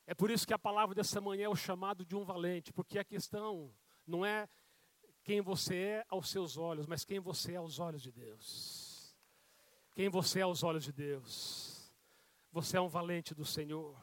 [0.07, 2.99] É por isso que a palavra dessa manhã é o chamado de um valente, porque
[2.99, 3.75] a questão
[4.07, 4.49] não é
[5.25, 9.16] quem você é aos seus olhos, mas quem você é aos olhos de Deus.
[9.92, 11.92] Quem você é aos olhos de Deus.
[12.53, 14.01] Você é um valente do Senhor.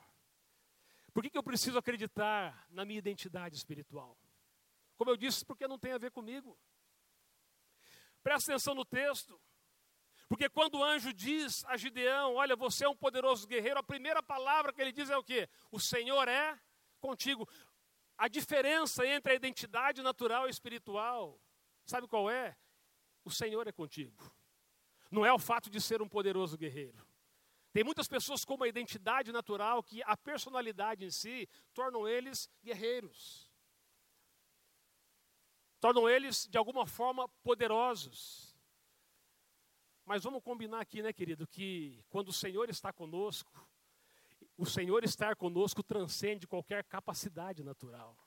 [1.14, 4.18] Por que, que eu preciso acreditar na minha identidade espiritual?
[4.98, 6.60] Como eu disse, porque não tem a ver comigo.
[8.22, 9.40] Presta atenção no texto.
[10.34, 14.24] Porque quando o anjo diz a Gideão, olha, você é um poderoso guerreiro, a primeira
[14.24, 15.48] palavra que ele diz é o quê?
[15.72, 16.60] O Senhor é
[17.00, 17.48] contigo.
[18.18, 21.40] A diferença entre a identidade natural e espiritual,
[21.86, 22.58] sabe qual é?
[23.24, 24.36] O Senhor é contigo.
[25.12, 27.06] Não é o fato de ser um poderoso guerreiro.
[27.72, 33.54] Tem muitas pessoas com uma identidade natural que a personalidade em si tornam eles guerreiros
[35.84, 38.53] tornam eles, de alguma forma, poderosos.
[40.06, 43.52] Mas vamos combinar aqui, né, querido, que quando o Senhor está conosco,
[44.58, 48.18] o Senhor estar conosco transcende qualquer capacidade natural.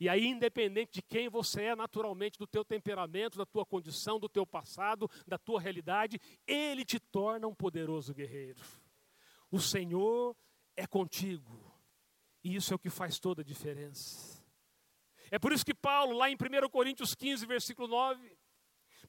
[0.00, 4.28] E aí, independente de quem você é naturalmente, do teu temperamento, da tua condição, do
[4.28, 8.60] teu passado, da tua realidade, Ele te torna um poderoso guerreiro.
[9.48, 10.36] O Senhor
[10.76, 11.72] é contigo.
[12.42, 14.42] E isso é o que faz toda a diferença.
[15.30, 18.36] É por isso que Paulo, lá em 1 Coríntios 15, versículo 9,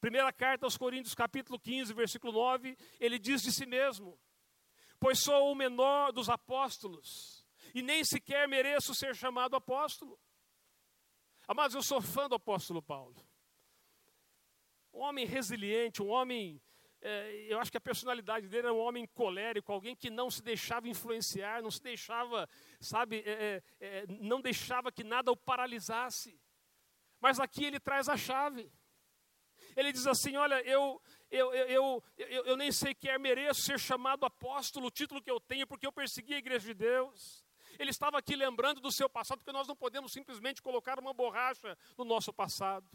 [0.04, 4.20] primeira carta aos Coríntios, capítulo 15, versículo 9, ele diz de si mesmo:
[5.00, 10.20] Pois sou o menor dos apóstolos, e nem sequer mereço ser chamado apóstolo.
[11.48, 13.16] Amados, eu sou fã do apóstolo Paulo.
[14.92, 16.60] Um homem resiliente, um homem
[17.00, 20.42] é, eu acho que a personalidade dele era um homem colérico, alguém que não se
[20.42, 22.46] deixava influenciar, não se deixava,
[22.78, 26.38] sabe, é, é, não deixava que nada o paralisasse.
[27.22, 28.70] Mas aqui ele traz a chave.
[29.76, 34.86] Ele diz assim: Olha, eu, eu, eu, eu, eu nem sequer mereço ser chamado apóstolo,
[34.86, 37.44] o título que eu tenho, porque eu persegui a igreja de Deus.
[37.78, 41.76] Ele estava aqui lembrando do seu passado, porque nós não podemos simplesmente colocar uma borracha
[41.98, 42.88] no nosso passado.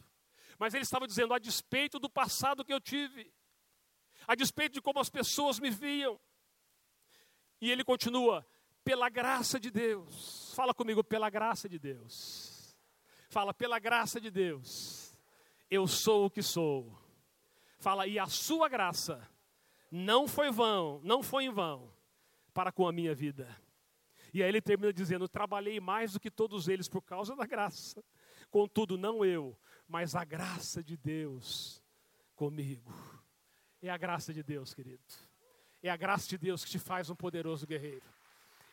[0.58, 3.34] Mas ele estava dizendo: a despeito do passado que eu tive,
[4.28, 6.20] a despeito de como as pessoas me viam.
[7.62, 8.46] E ele continua,
[8.84, 10.54] pela graça de Deus.
[10.56, 12.76] Fala comigo, pela graça de Deus.
[13.30, 14.99] Fala, pela graça de Deus.
[15.70, 16.98] Eu sou o que sou.
[17.78, 19.28] Fala, e a sua graça
[19.92, 21.92] não foi vão, não foi em vão
[22.54, 23.48] para com a minha vida.
[24.34, 28.04] E aí ele termina dizendo: Trabalhei mais do que todos eles por causa da graça.
[28.52, 31.82] Contudo, não eu, mas a graça de Deus
[32.36, 32.94] comigo.
[33.82, 35.04] É a graça de Deus, querido.
[35.82, 38.06] É a graça de Deus que te faz um poderoso guerreiro.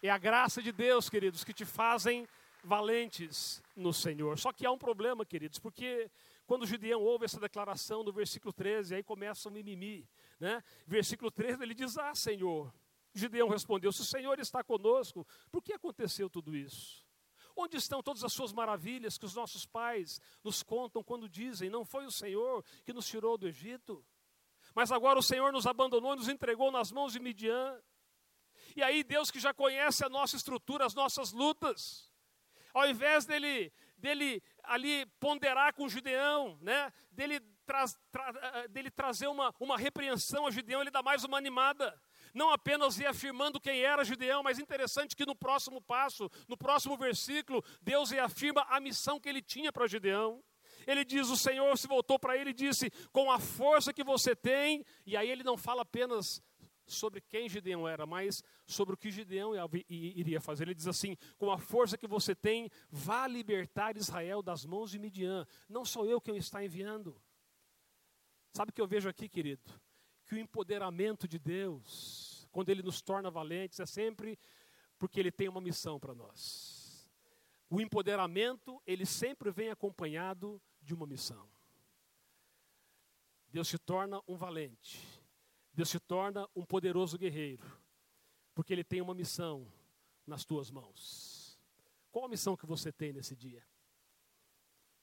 [0.03, 2.27] É a graça de Deus, queridos, que te fazem
[2.67, 4.39] valentes no Senhor.
[4.39, 6.11] Só que há um problema, queridos, porque
[6.47, 10.63] quando o Gideão ouve essa declaração no versículo 13, aí começa o mimimi, né?
[10.87, 12.75] Versículo 13, ele diz: Ah, Senhor.
[13.15, 17.07] Gideão respondeu: Se o Senhor está conosco, por que aconteceu tudo isso?
[17.57, 21.85] Onde estão todas as suas maravilhas que os nossos pais nos contam quando dizem: Não
[21.85, 24.05] foi o Senhor que nos tirou do Egito?
[24.75, 27.81] Mas agora o Senhor nos abandonou e nos entregou nas mãos de Midian.
[28.75, 32.06] E aí Deus que já conhece a nossa estrutura, as nossas lutas,
[32.77, 38.91] ao invés dele, dele ali ponderar com o Gideão, né, dele, tra, tra, eh, dele
[38.91, 41.99] trazer uma, uma repreensão a Gideão, ele dá mais uma animada.
[42.35, 47.65] Não apenas reafirmando quem era Gideão, mas interessante que no próximo passo, no próximo versículo,
[47.81, 50.45] Deus reafirma a missão que ele tinha para Gideão.
[50.87, 54.37] Ele diz: O Senhor se voltou para ele e disse: Com a força que você
[54.37, 56.43] tem, e aí ele não fala apenas
[56.87, 59.53] sobre quem Gideão era, mas sobre o que Gideão
[59.89, 60.65] iria fazer.
[60.65, 64.99] Ele diz assim: Com a força que você tem, vá libertar Israel das mãos de
[64.99, 65.47] Midian.
[65.69, 67.21] Não sou eu quem está enviando.
[68.53, 69.63] Sabe o que eu vejo aqui, querido?
[70.25, 74.39] Que o empoderamento de Deus, quando Ele nos torna valentes, é sempre
[74.99, 76.87] porque Ele tem uma missão para nós.
[77.69, 81.49] O empoderamento, ele sempre vem acompanhado de uma missão.
[83.49, 85.16] Deus te torna um valente.
[85.77, 87.63] Deus te torna um poderoso guerreiro.
[88.55, 89.71] Porque Ele tem uma missão
[90.27, 91.61] nas tuas mãos.
[92.11, 93.63] Qual a missão que você tem nesse dia?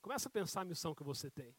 [0.02, 1.56] Começa a pensar a missão que você tem.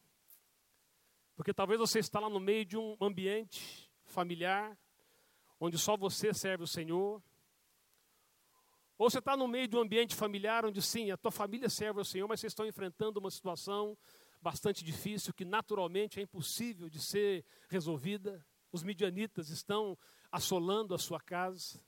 [1.33, 4.77] Porque talvez você está lá no meio de um ambiente familiar,
[5.61, 7.23] onde só você serve o Senhor.
[8.97, 11.99] Ou você está no meio de um ambiente familiar onde sim, a tua família serve
[11.99, 13.97] ao Senhor, mas vocês estão enfrentando uma situação
[14.41, 18.45] bastante difícil que naturalmente é impossível de ser resolvida.
[18.75, 19.97] Os midianitas estão
[20.29, 21.81] assolando a sua casa.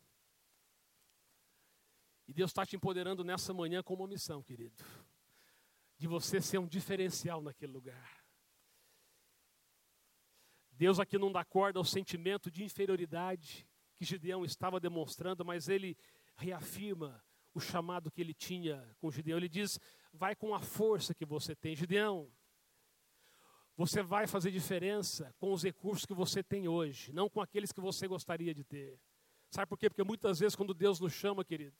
[2.25, 4.85] E Deus está te empoderando nessa manhã com uma missão, querido,
[5.97, 8.23] de você ser um diferencial naquele lugar.
[10.71, 15.97] Deus aqui não dá corda ao sentimento de inferioridade que Gideão estava demonstrando, mas ele
[16.37, 17.21] reafirma
[17.53, 19.39] o chamado que ele tinha com Gideão.
[19.39, 19.77] Ele diz:
[20.13, 21.75] vai com a força que você tem.
[21.75, 22.31] Gideão,
[23.77, 27.79] você vai fazer diferença com os recursos que você tem hoje, não com aqueles que
[27.79, 28.99] você gostaria de ter.
[29.51, 29.89] Sabe por quê?
[29.89, 31.77] Porque muitas vezes, quando Deus nos chama, querido,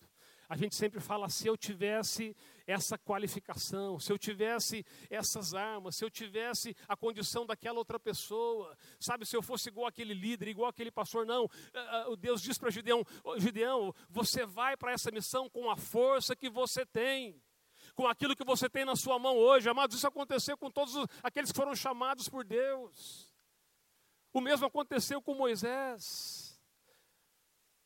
[0.48, 2.34] a gente sempre fala: se eu tivesse
[2.66, 8.78] essa qualificação, se eu tivesse essas armas, se eu tivesse a condição daquela outra pessoa,
[9.00, 11.50] sabe, se eu fosse igual aquele líder, igual aquele pastor, não.
[12.08, 13.04] O Deus diz para Gideão:
[13.38, 17.42] Gideão, você vai para essa missão com a força que você tem.
[17.98, 20.94] Com aquilo que você tem na sua mão hoje, amados, isso aconteceu com todos
[21.24, 23.34] aqueles que foram chamados por Deus.
[24.32, 26.62] O mesmo aconteceu com Moisés.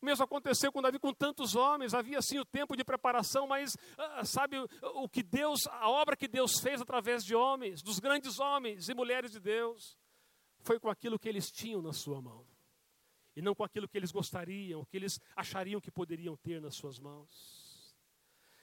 [0.01, 3.77] O mesmo aconteceu com Davi, com tantos homens, havia sim o tempo de preparação, mas
[3.97, 8.37] ah, sabe o que Deus, a obra que Deus fez através de homens, dos grandes
[8.37, 9.97] homens e mulheres de Deus,
[10.59, 12.45] foi com aquilo que eles tinham na sua mão,
[13.33, 16.99] e não com aquilo que eles gostariam, que eles achariam que poderiam ter nas suas
[16.99, 17.60] mãos.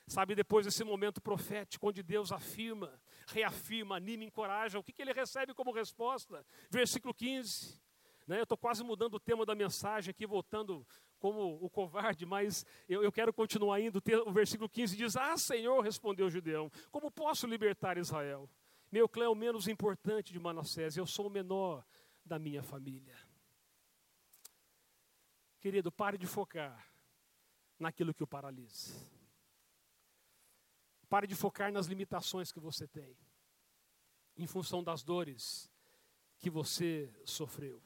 [0.09, 5.13] Sabe, depois desse momento profético, onde Deus afirma, reafirma, anima, encoraja, o que, que ele
[5.13, 6.45] recebe como resposta?
[6.71, 7.79] Versículo 15.
[8.27, 10.87] Né, eu estou quase mudando o tema da mensagem aqui, voltando
[11.19, 14.03] como o covarde, mas eu, eu quero continuar indo.
[14.25, 18.49] O versículo 15 diz: Ah, Senhor, respondeu o Gideão, como posso libertar Israel?
[18.91, 21.85] Meu clã é o menos importante de Manassés, eu sou o menor
[22.25, 23.17] da minha família.
[25.61, 26.91] Querido, pare de focar
[27.79, 29.18] naquilo que o paralisa.
[31.09, 33.17] Pare de focar nas limitações que você tem,
[34.37, 35.71] em função das dores
[36.39, 37.83] que você sofreu.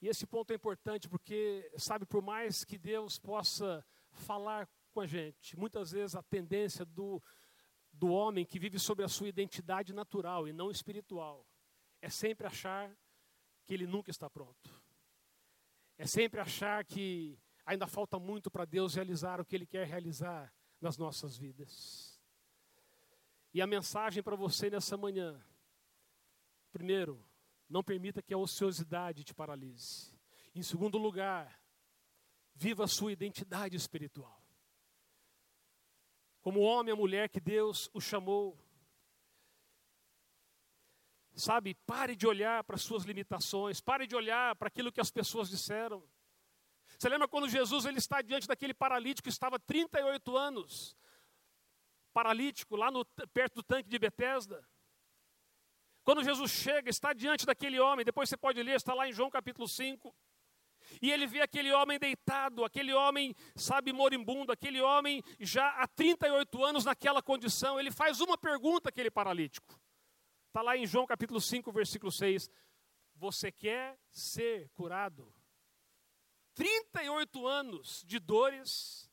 [0.00, 5.06] E esse ponto é importante porque, sabe, por mais que Deus possa falar com a
[5.06, 7.22] gente, muitas vezes a tendência do,
[7.92, 11.46] do homem que vive sobre a sua identidade natural e não espiritual
[12.00, 12.90] é sempre achar
[13.66, 14.80] que ele nunca está pronto.
[15.98, 20.50] É sempre achar que ainda falta muito para Deus realizar o que Ele quer realizar
[20.80, 22.20] nas nossas vidas.
[23.52, 25.40] E a mensagem para você nessa manhã:
[26.72, 27.24] primeiro,
[27.68, 30.18] não permita que a ociosidade te paralise.
[30.54, 31.60] Em segundo lugar,
[32.54, 34.40] viva a sua identidade espiritual.
[36.40, 38.58] Como homem e mulher que Deus o chamou.
[41.34, 45.10] Sabe, pare de olhar para as suas limitações, pare de olhar para aquilo que as
[45.10, 46.06] pessoas disseram.
[47.00, 50.94] Você lembra quando Jesus ele está diante daquele paralítico que estava 38 anos,
[52.12, 54.62] paralítico, lá no, perto do tanque de Betesda?
[56.04, 59.30] Quando Jesus chega, está diante daquele homem, depois você pode ler, está lá em João
[59.30, 60.14] capítulo 5.
[61.00, 66.62] E ele vê aquele homem deitado, aquele homem, sabe, moribundo, aquele homem já há 38
[66.62, 67.80] anos naquela condição.
[67.80, 69.80] Ele faz uma pergunta àquele paralítico.
[70.48, 72.50] Está lá em João capítulo 5, versículo 6.
[73.14, 75.39] Você quer ser curado?
[76.60, 79.10] 38 anos de dores,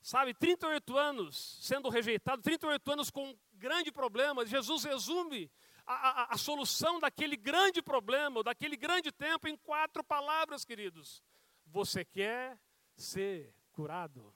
[0.00, 4.46] sabe, 38 anos sendo rejeitado, 38 anos com grande problema.
[4.46, 5.50] Jesus resume
[5.84, 11.22] a, a, a solução daquele grande problema, daquele grande tempo, em quatro palavras, queridos.
[11.66, 12.58] Você quer
[12.96, 14.34] ser curado?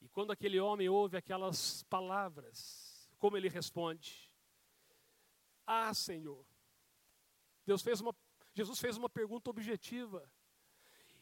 [0.00, 4.32] E quando aquele homem ouve aquelas palavras, como ele responde?
[5.66, 6.46] Ah, Senhor.
[7.66, 8.14] Deus fez uma,
[8.54, 10.30] Jesus fez uma pergunta objetiva.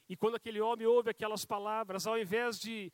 [0.09, 2.93] E quando aquele homem ouve aquelas palavras, ao invés de,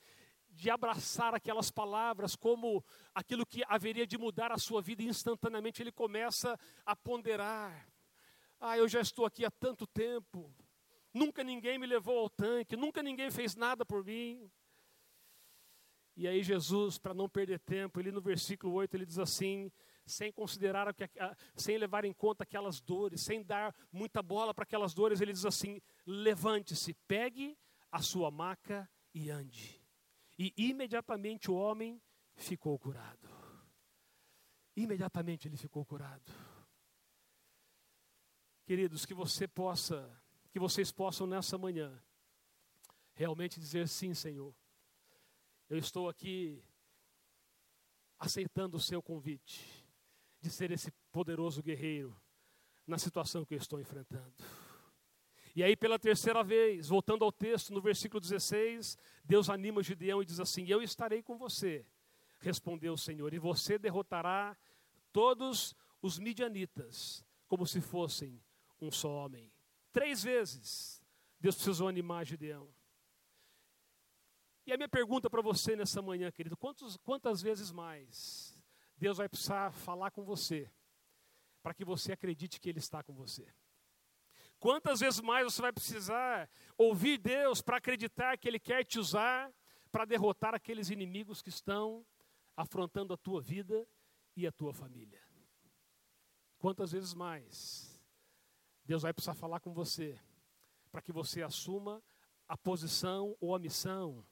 [0.50, 2.84] de abraçar aquelas palavras como
[3.14, 7.88] aquilo que haveria de mudar a sua vida instantaneamente, ele começa a ponderar.
[8.60, 10.54] Ah, eu já estou aqui há tanto tempo,
[11.12, 14.50] nunca ninguém me levou ao tanque, nunca ninguém fez nada por mim.
[16.16, 19.70] E aí Jesus, para não perder tempo, ele no versículo 8, ele diz assim,
[20.06, 20.94] sem considerar,
[21.56, 25.44] sem levar em conta aquelas dores, sem dar muita bola para aquelas dores, ele diz
[25.44, 27.58] assim: levante-se, pegue
[27.90, 29.82] a sua maca e ande.
[30.38, 32.00] E imediatamente o homem
[32.36, 33.28] ficou curado.
[34.76, 36.32] Imediatamente ele ficou curado.
[38.64, 40.10] Queridos, que você possa,
[40.50, 42.02] que vocês possam nessa manhã
[43.14, 44.54] realmente dizer sim, Senhor.
[45.68, 46.62] Eu estou aqui
[48.18, 49.85] aceitando o seu convite
[50.46, 52.16] de ser esse poderoso guerreiro
[52.86, 54.32] na situação que eu estou enfrentando.
[55.56, 60.26] E aí, pela terceira vez, voltando ao texto, no versículo 16, Deus anima Gideão e
[60.26, 61.84] diz assim: Eu estarei com você,
[62.38, 64.56] respondeu o Senhor, e você derrotará
[65.12, 68.40] todos os midianitas, como se fossem
[68.80, 69.50] um só homem.
[69.92, 71.02] Três vezes
[71.40, 72.68] Deus precisou animar Gideão.
[74.64, 78.55] E a minha pergunta para você nessa manhã, querido: quantos, quantas vezes mais
[78.96, 80.70] Deus vai precisar falar com você,
[81.62, 83.46] para que você acredite que Ele está com você?
[84.58, 89.52] Quantas vezes mais você vai precisar ouvir Deus para acreditar que Ele quer te usar
[89.92, 92.04] para derrotar aqueles inimigos que estão
[92.56, 93.86] afrontando a tua vida
[94.34, 95.22] e a tua família?
[96.58, 98.00] Quantas vezes mais
[98.84, 100.18] Deus vai precisar falar com você
[100.90, 102.02] para que você assuma
[102.48, 104.24] a posição ou a missão,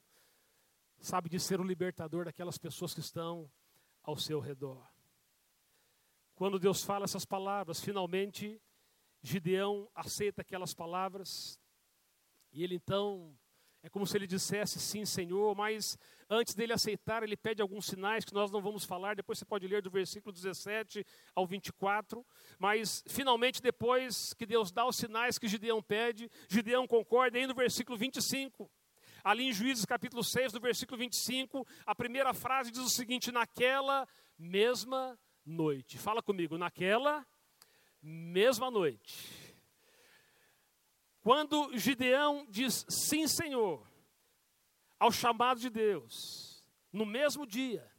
[1.00, 3.50] sabe, de ser o libertador daquelas pessoas que estão
[4.04, 4.86] ao seu redor?
[6.36, 8.60] Quando Deus fala essas palavras, finalmente
[9.22, 11.58] Gideão aceita aquelas palavras,
[12.52, 13.34] e ele então,
[13.82, 15.98] é como se ele dissesse sim, Senhor, mas
[16.28, 19.66] antes dele aceitar, ele pede alguns sinais que nós não vamos falar, depois você pode
[19.66, 22.24] ler do versículo 17 ao 24,
[22.58, 27.54] mas finalmente, depois que Deus dá os sinais que Gideão pede, Gideão concorda, aí no
[27.54, 28.70] versículo 25.
[29.24, 34.06] Ali em Juízes capítulo 6, no versículo 25, a primeira frase diz o seguinte: naquela
[34.38, 35.96] mesma noite.
[35.96, 37.26] Fala comigo, naquela
[38.02, 39.56] mesma noite.
[41.22, 43.90] Quando Gideão diz sim, Senhor,
[45.00, 46.62] ao chamado de Deus,
[46.92, 47.90] no mesmo dia,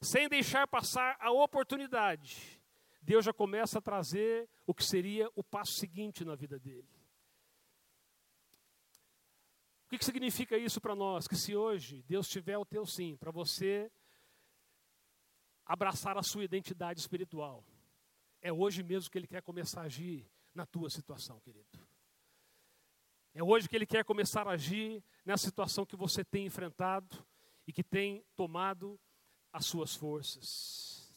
[0.00, 2.58] sem deixar passar a oportunidade,
[3.02, 7.03] Deus já começa a trazer o que seria o passo seguinte na vida dele.
[9.94, 11.28] Que, que significa isso para nós?
[11.28, 13.88] Que se hoje Deus tiver o teu sim, para você
[15.64, 17.64] abraçar a sua identidade espiritual,
[18.42, 21.78] é hoje mesmo que Ele quer começar a agir na tua situação, querido.
[23.32, 27.24] É hoje que Ele quer começar a agir nessa situação que você tem enfrentado
[27.64, 28.98] e que tem tomado
[29.52, 31.16] as suas forças.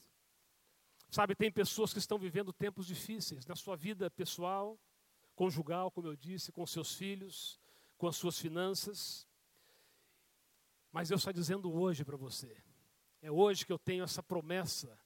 [1.09, 4.79] Sabe, tem pessoas que estão vivendo tempos difíceis na sua vida pessoal,
[5.35, 7.59] conjugal, como eu disse, com seus filhos,
[7.97, 9.27] com as suas finanças.
[10.91, 12.55] Mas Deus está dizendo hoje para você:
[13.21, 14.97] é hoje que eu tenho essa promessa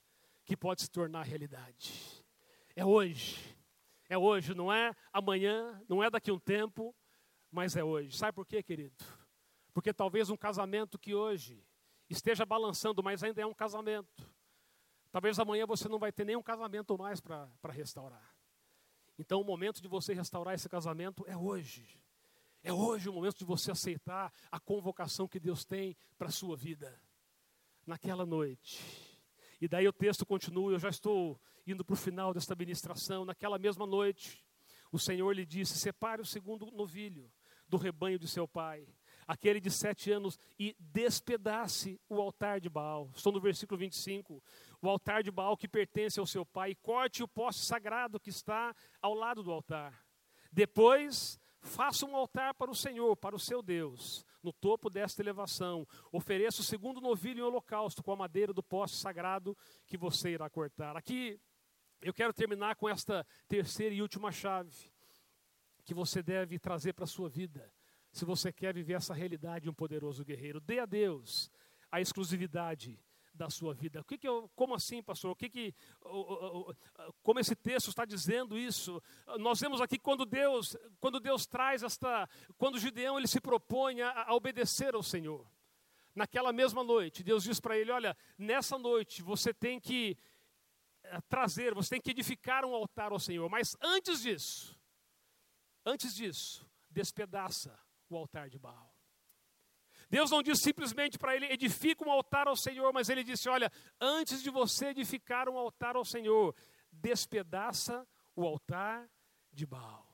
[0.44, 2.24] que pode se tornar realidade.
[2.74, 3.56] É hoje.
[4.08, 6.94] É hoje, não é amanhã, não é daqui a um tempo,
[7.50, 8.14] mas é hoje.
[8.16, 9.02] Sabe por quê, querido?
[9.72, 11.66] Porque talvez um casamento que hoje
[12.10, 14.30] esteja balançando, mas ainda é um casamento.
[15.10, 18.36] Talvez amanhã você não vai ter nenhum casamento mais para restaurar.
[19.18, 22.01] Então o momento de você restaurar esse casamento é hoje.
[22.64, 26.56] É hoje o momento de você aceitar a convocação que Deus tem para a sua
[26.56, 26.96] vida.
[27.84, 28.80] Naquela noite.
[29.60, 33.24] E daí o texto continua, eu já estou indo para o final desta ministração.
[33.24, 34.44] Naquela mesma noite,
[34.92, 37.32] o Senhor lhe disse: Separe o segundo novilho
[37.68, 38.86] do rebanho de seu pai,
[39.26, 43.10] aquele de sete anos, e despedace o altar de Baal.
[43.16, 44.40] Estou no versículo 25.
[44.80, 48.30] O altar de Baal que pertence ao seu pai, e corte o poste sagrado que
[48.30, 50.04] está ao lado do altar.
[50.52, 55.86] Depois, faça um altar para o Senhor, para o seu Deus, no topo desta elevação.
[56.10, 59.56] Ofereça o segundo novilho em holocausto com a madeira do poste sagrado
[59.86, 60.96] que você irá cortar.
[60.96, 61.40] Aqui
[62.00, 64.92] eu quero terminar com esta terceira e última chave
[65.84, 67.72] que você deve trazer para a sua vida,
[68.12, 70.60] se você quer viver essa realidade de um poderoso guerreiro.
[70.60, 71.50] Dê a Deus
[71.90, 73.00] a exclusividade
[73.34, 74.00] da sua vida.
[74.00, 75.30] O que, que eu, como assim, pastor?
[75.30, 75.74] O que que,
[77.22, 79.02] como esse texto está dizendo isso?
[79.38, 82.28] Nós vemos aqui quando Deus, quando Deus traz esta,
[82.58, 85.46] quando Gideão ele se propõe a, a obedecer ao Senhor.
[86.14, 90.18] Naquela mesma noite, Deus diz para ele: Olha, nessa noite você tem que
[91.04, 94.78] eh, trazer, você tem que edificar um altar ao Senhor, mas antes disso,
[95.84, 97.76] Antes disso, despedaça
[98.08, 98.91] o altar de Baal.
[100.12, 103.72] Deus não disse simplesmente para ele, edifica um altar ao Senhor, mas ele disse: olha,
[103.98, 106.54] antes de você edificar um altar ao Senhor,
[106.92, 108.06] despedaça
[108.36, 109.08] o altar
[109.50, 110.06] de Baal.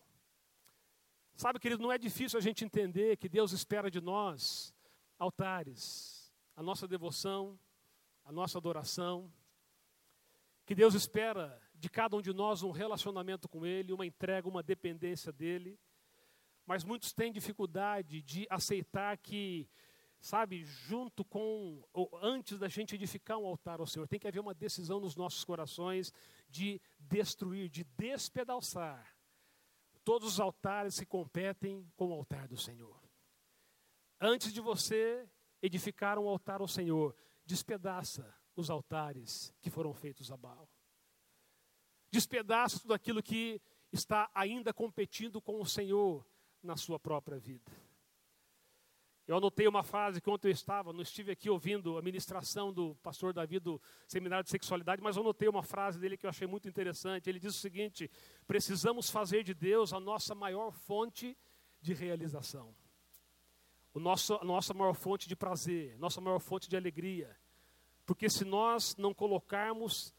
[1.35, 4.73] Sabe, querido, não é difícil a gente entender que Deus espera de nós
[5.19, 7.59] altares, a nossa devoção,
[8.25, 9.33] a nossa adoração,
[10.65, 14.63] que Deus espera de cada um de nós um relacionamento com Ele, uma entrega, uma
[14.63, 15.77] dependência dEle.
[16.69, 19.67] Mas muitos têm dificuldade de aceitar que,
[20.21, 24.41] sabe, junto com, ou antes da gente edificar um altar ao Senhor, tem que haver
[24.41, 26.13] uma decisão nos nossos corações
[26.49, 29.17] de destruir, de despedaçar
[30.05, 33.01] todos os altares que competem com o altar do Senhor.
[34.21, 35.29] Antes de você
[35.63, 37.15] edificar um altar ao Senhor,
[37.45, 40.69] despedaça os altares que foram feitos a Baal
[42.11, 43.61] despedaça tudo aquilo que
[43.93, 46.27] está ainda competindo com o Senhor
[46.63, 47.71] na sua própria vida.
[49.29, 52.95] Eu anotei uma frase que ontem eu estava, não estive aqui ouvindo a ministração do
[53.03, 56.47] pastor Davi do Seminário de Sexualidade, mas eu anotei uma frase dele que eu achei
[56.47, 57.29] muito interessante.
[57.29, 58.11] Ele diz o seguinte:
[58.47, 61.37] precisamos fazer de Deus a nossa maior fonte
[61.79, 62.75] de realização.
[63.93, 67.37] O nosso, a nossa maior fonte de prazer, nossa maior fonte de alegria.
[68.07, 70.15] Porque se nós não colocarmos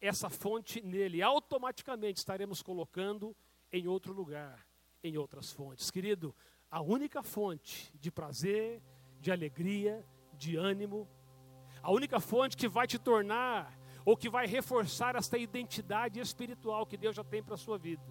[0.00, 3.36] essa fonte nele, automaticamente estaremos colocando
[3.72, 4.66] em outro lugar,
[5.00, 5.92] em outras fontes.
[5.92, 6.34] Querido,
[6.70, 8.82] a única fonte de prazer,
[9.20, 10.04] de alegria,
[10.34, 11.08] de ânimo,
[11.82, 16.96] a única fonte que vai te tornar ou que vai reforçar esta identidade espiritual que
[16.96, 18.02] Deus já tem para a sua vida,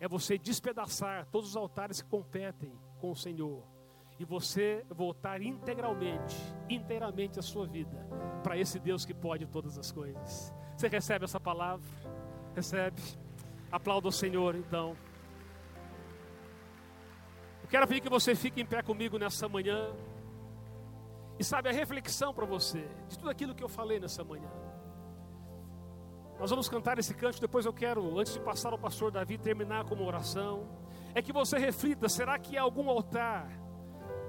[0.00, 3.62] é você despedaçar todos os altares que competem com o Senhor
[4.18, 6.36] e você voltar integralmente,
[6.68, 8.06] inteiramente a sua vida
[8.42, 10.52] para esse Deus que pode todas as coisas.
[10.76, 11.86] Você recebe essa palavra?
[12.54, 13.00] Recebe?
[13.70, 14.96] Aplauda o Senhor, então.
[17.72, 19.96] Quero pedir que você fique em pé comigo nessa manhã.
[21.38, 24.50] E sabe, a reflexão para você, de tudo aquilo que eu falei nessa manhã.
[26.38, 29.86] Nós vamos cantar esse canto, depois eu quero, antes de passar ao pastor Davi, terminar
[29.86, 30.68] com uma oração.
[31.14, 33.48] É que você reflita: será que há algum altar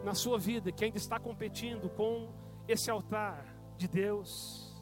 [0.05, 2.33] na sua vida que ainda está competindo com
[2.65, 4.72] esse altar de Deus?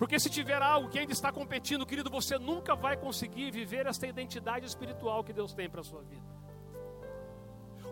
[0.00, 4.06] Porque se tiver algo que ainda está competindo, querido, você nunca vai conseguir viver essa
[4.06, 6.24] identidade espiritual que Deus tem para a sua vida.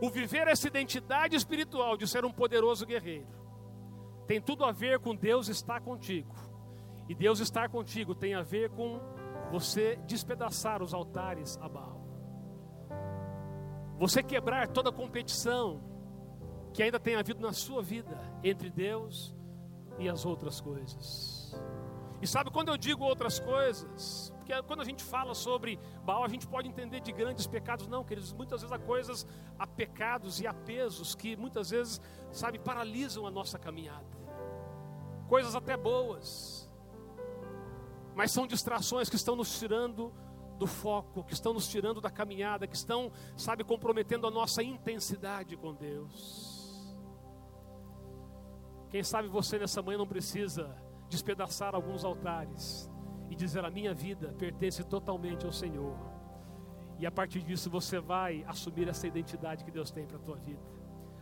[0.00, 3.28] O viver essa identidade espiritual de ser um poderoso guerreiro
[4.26, 6.34] tem tudo a ver com Deus estar contigo.
[7.10, 8.98] E Deus estar contigo tem a ver com
[9.50, 12.00] você despedaçar os altares a Baal.
[13.98, 15.82] Você quebrar toda a competição
[16.72, 19.36] que ainda tem havido na sua vida entre Deus
[19.98, 21.54] e as outras coisas.
[22.20, 24.32] E sabe quando eu digo outras coisas?
[24.38, 27.86] Porque quando a gente fala sobre Baal, a gente pode entender de grandes pecados.
[27.86, 29.26] Não, queridos, muitas vezes há coisas,
[29.58, 32.00] há pecados e há pesos que muitas vezes,
[32.32, 34.06] sabe, paralisam a nossa caminhada.
[35.28, 36.68] Coisas até boas,
[38.14, 40.12] mas são distrações que estão nos tirando
[40.58, 45.56] do foco, que estão nos tirando da caminhada, que estão, sabe, comprometendo a nossa intensidade
[45.56, 46.96] com Deus.
[48.90, 50.74] Quem sabe você nessa manhã não precisa
[51.08, 52.90] despedaçar alguns altares
[53.30, 55.96] e dizer: A minha vida pertence totalmente ao Senhor.
[56.98, 60.36] E a partir disso você vai assumir essa identidade que Deus tem para a tua
[60.36, 60.62] vida.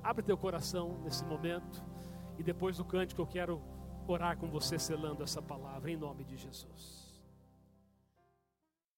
[0.03, 1.85] Abre teu coração nesse momento
[2.39, 3.61] e depois do cântico eu quero
[4.07, 6.96] orar com você selando essa palavra em nome de Jesus.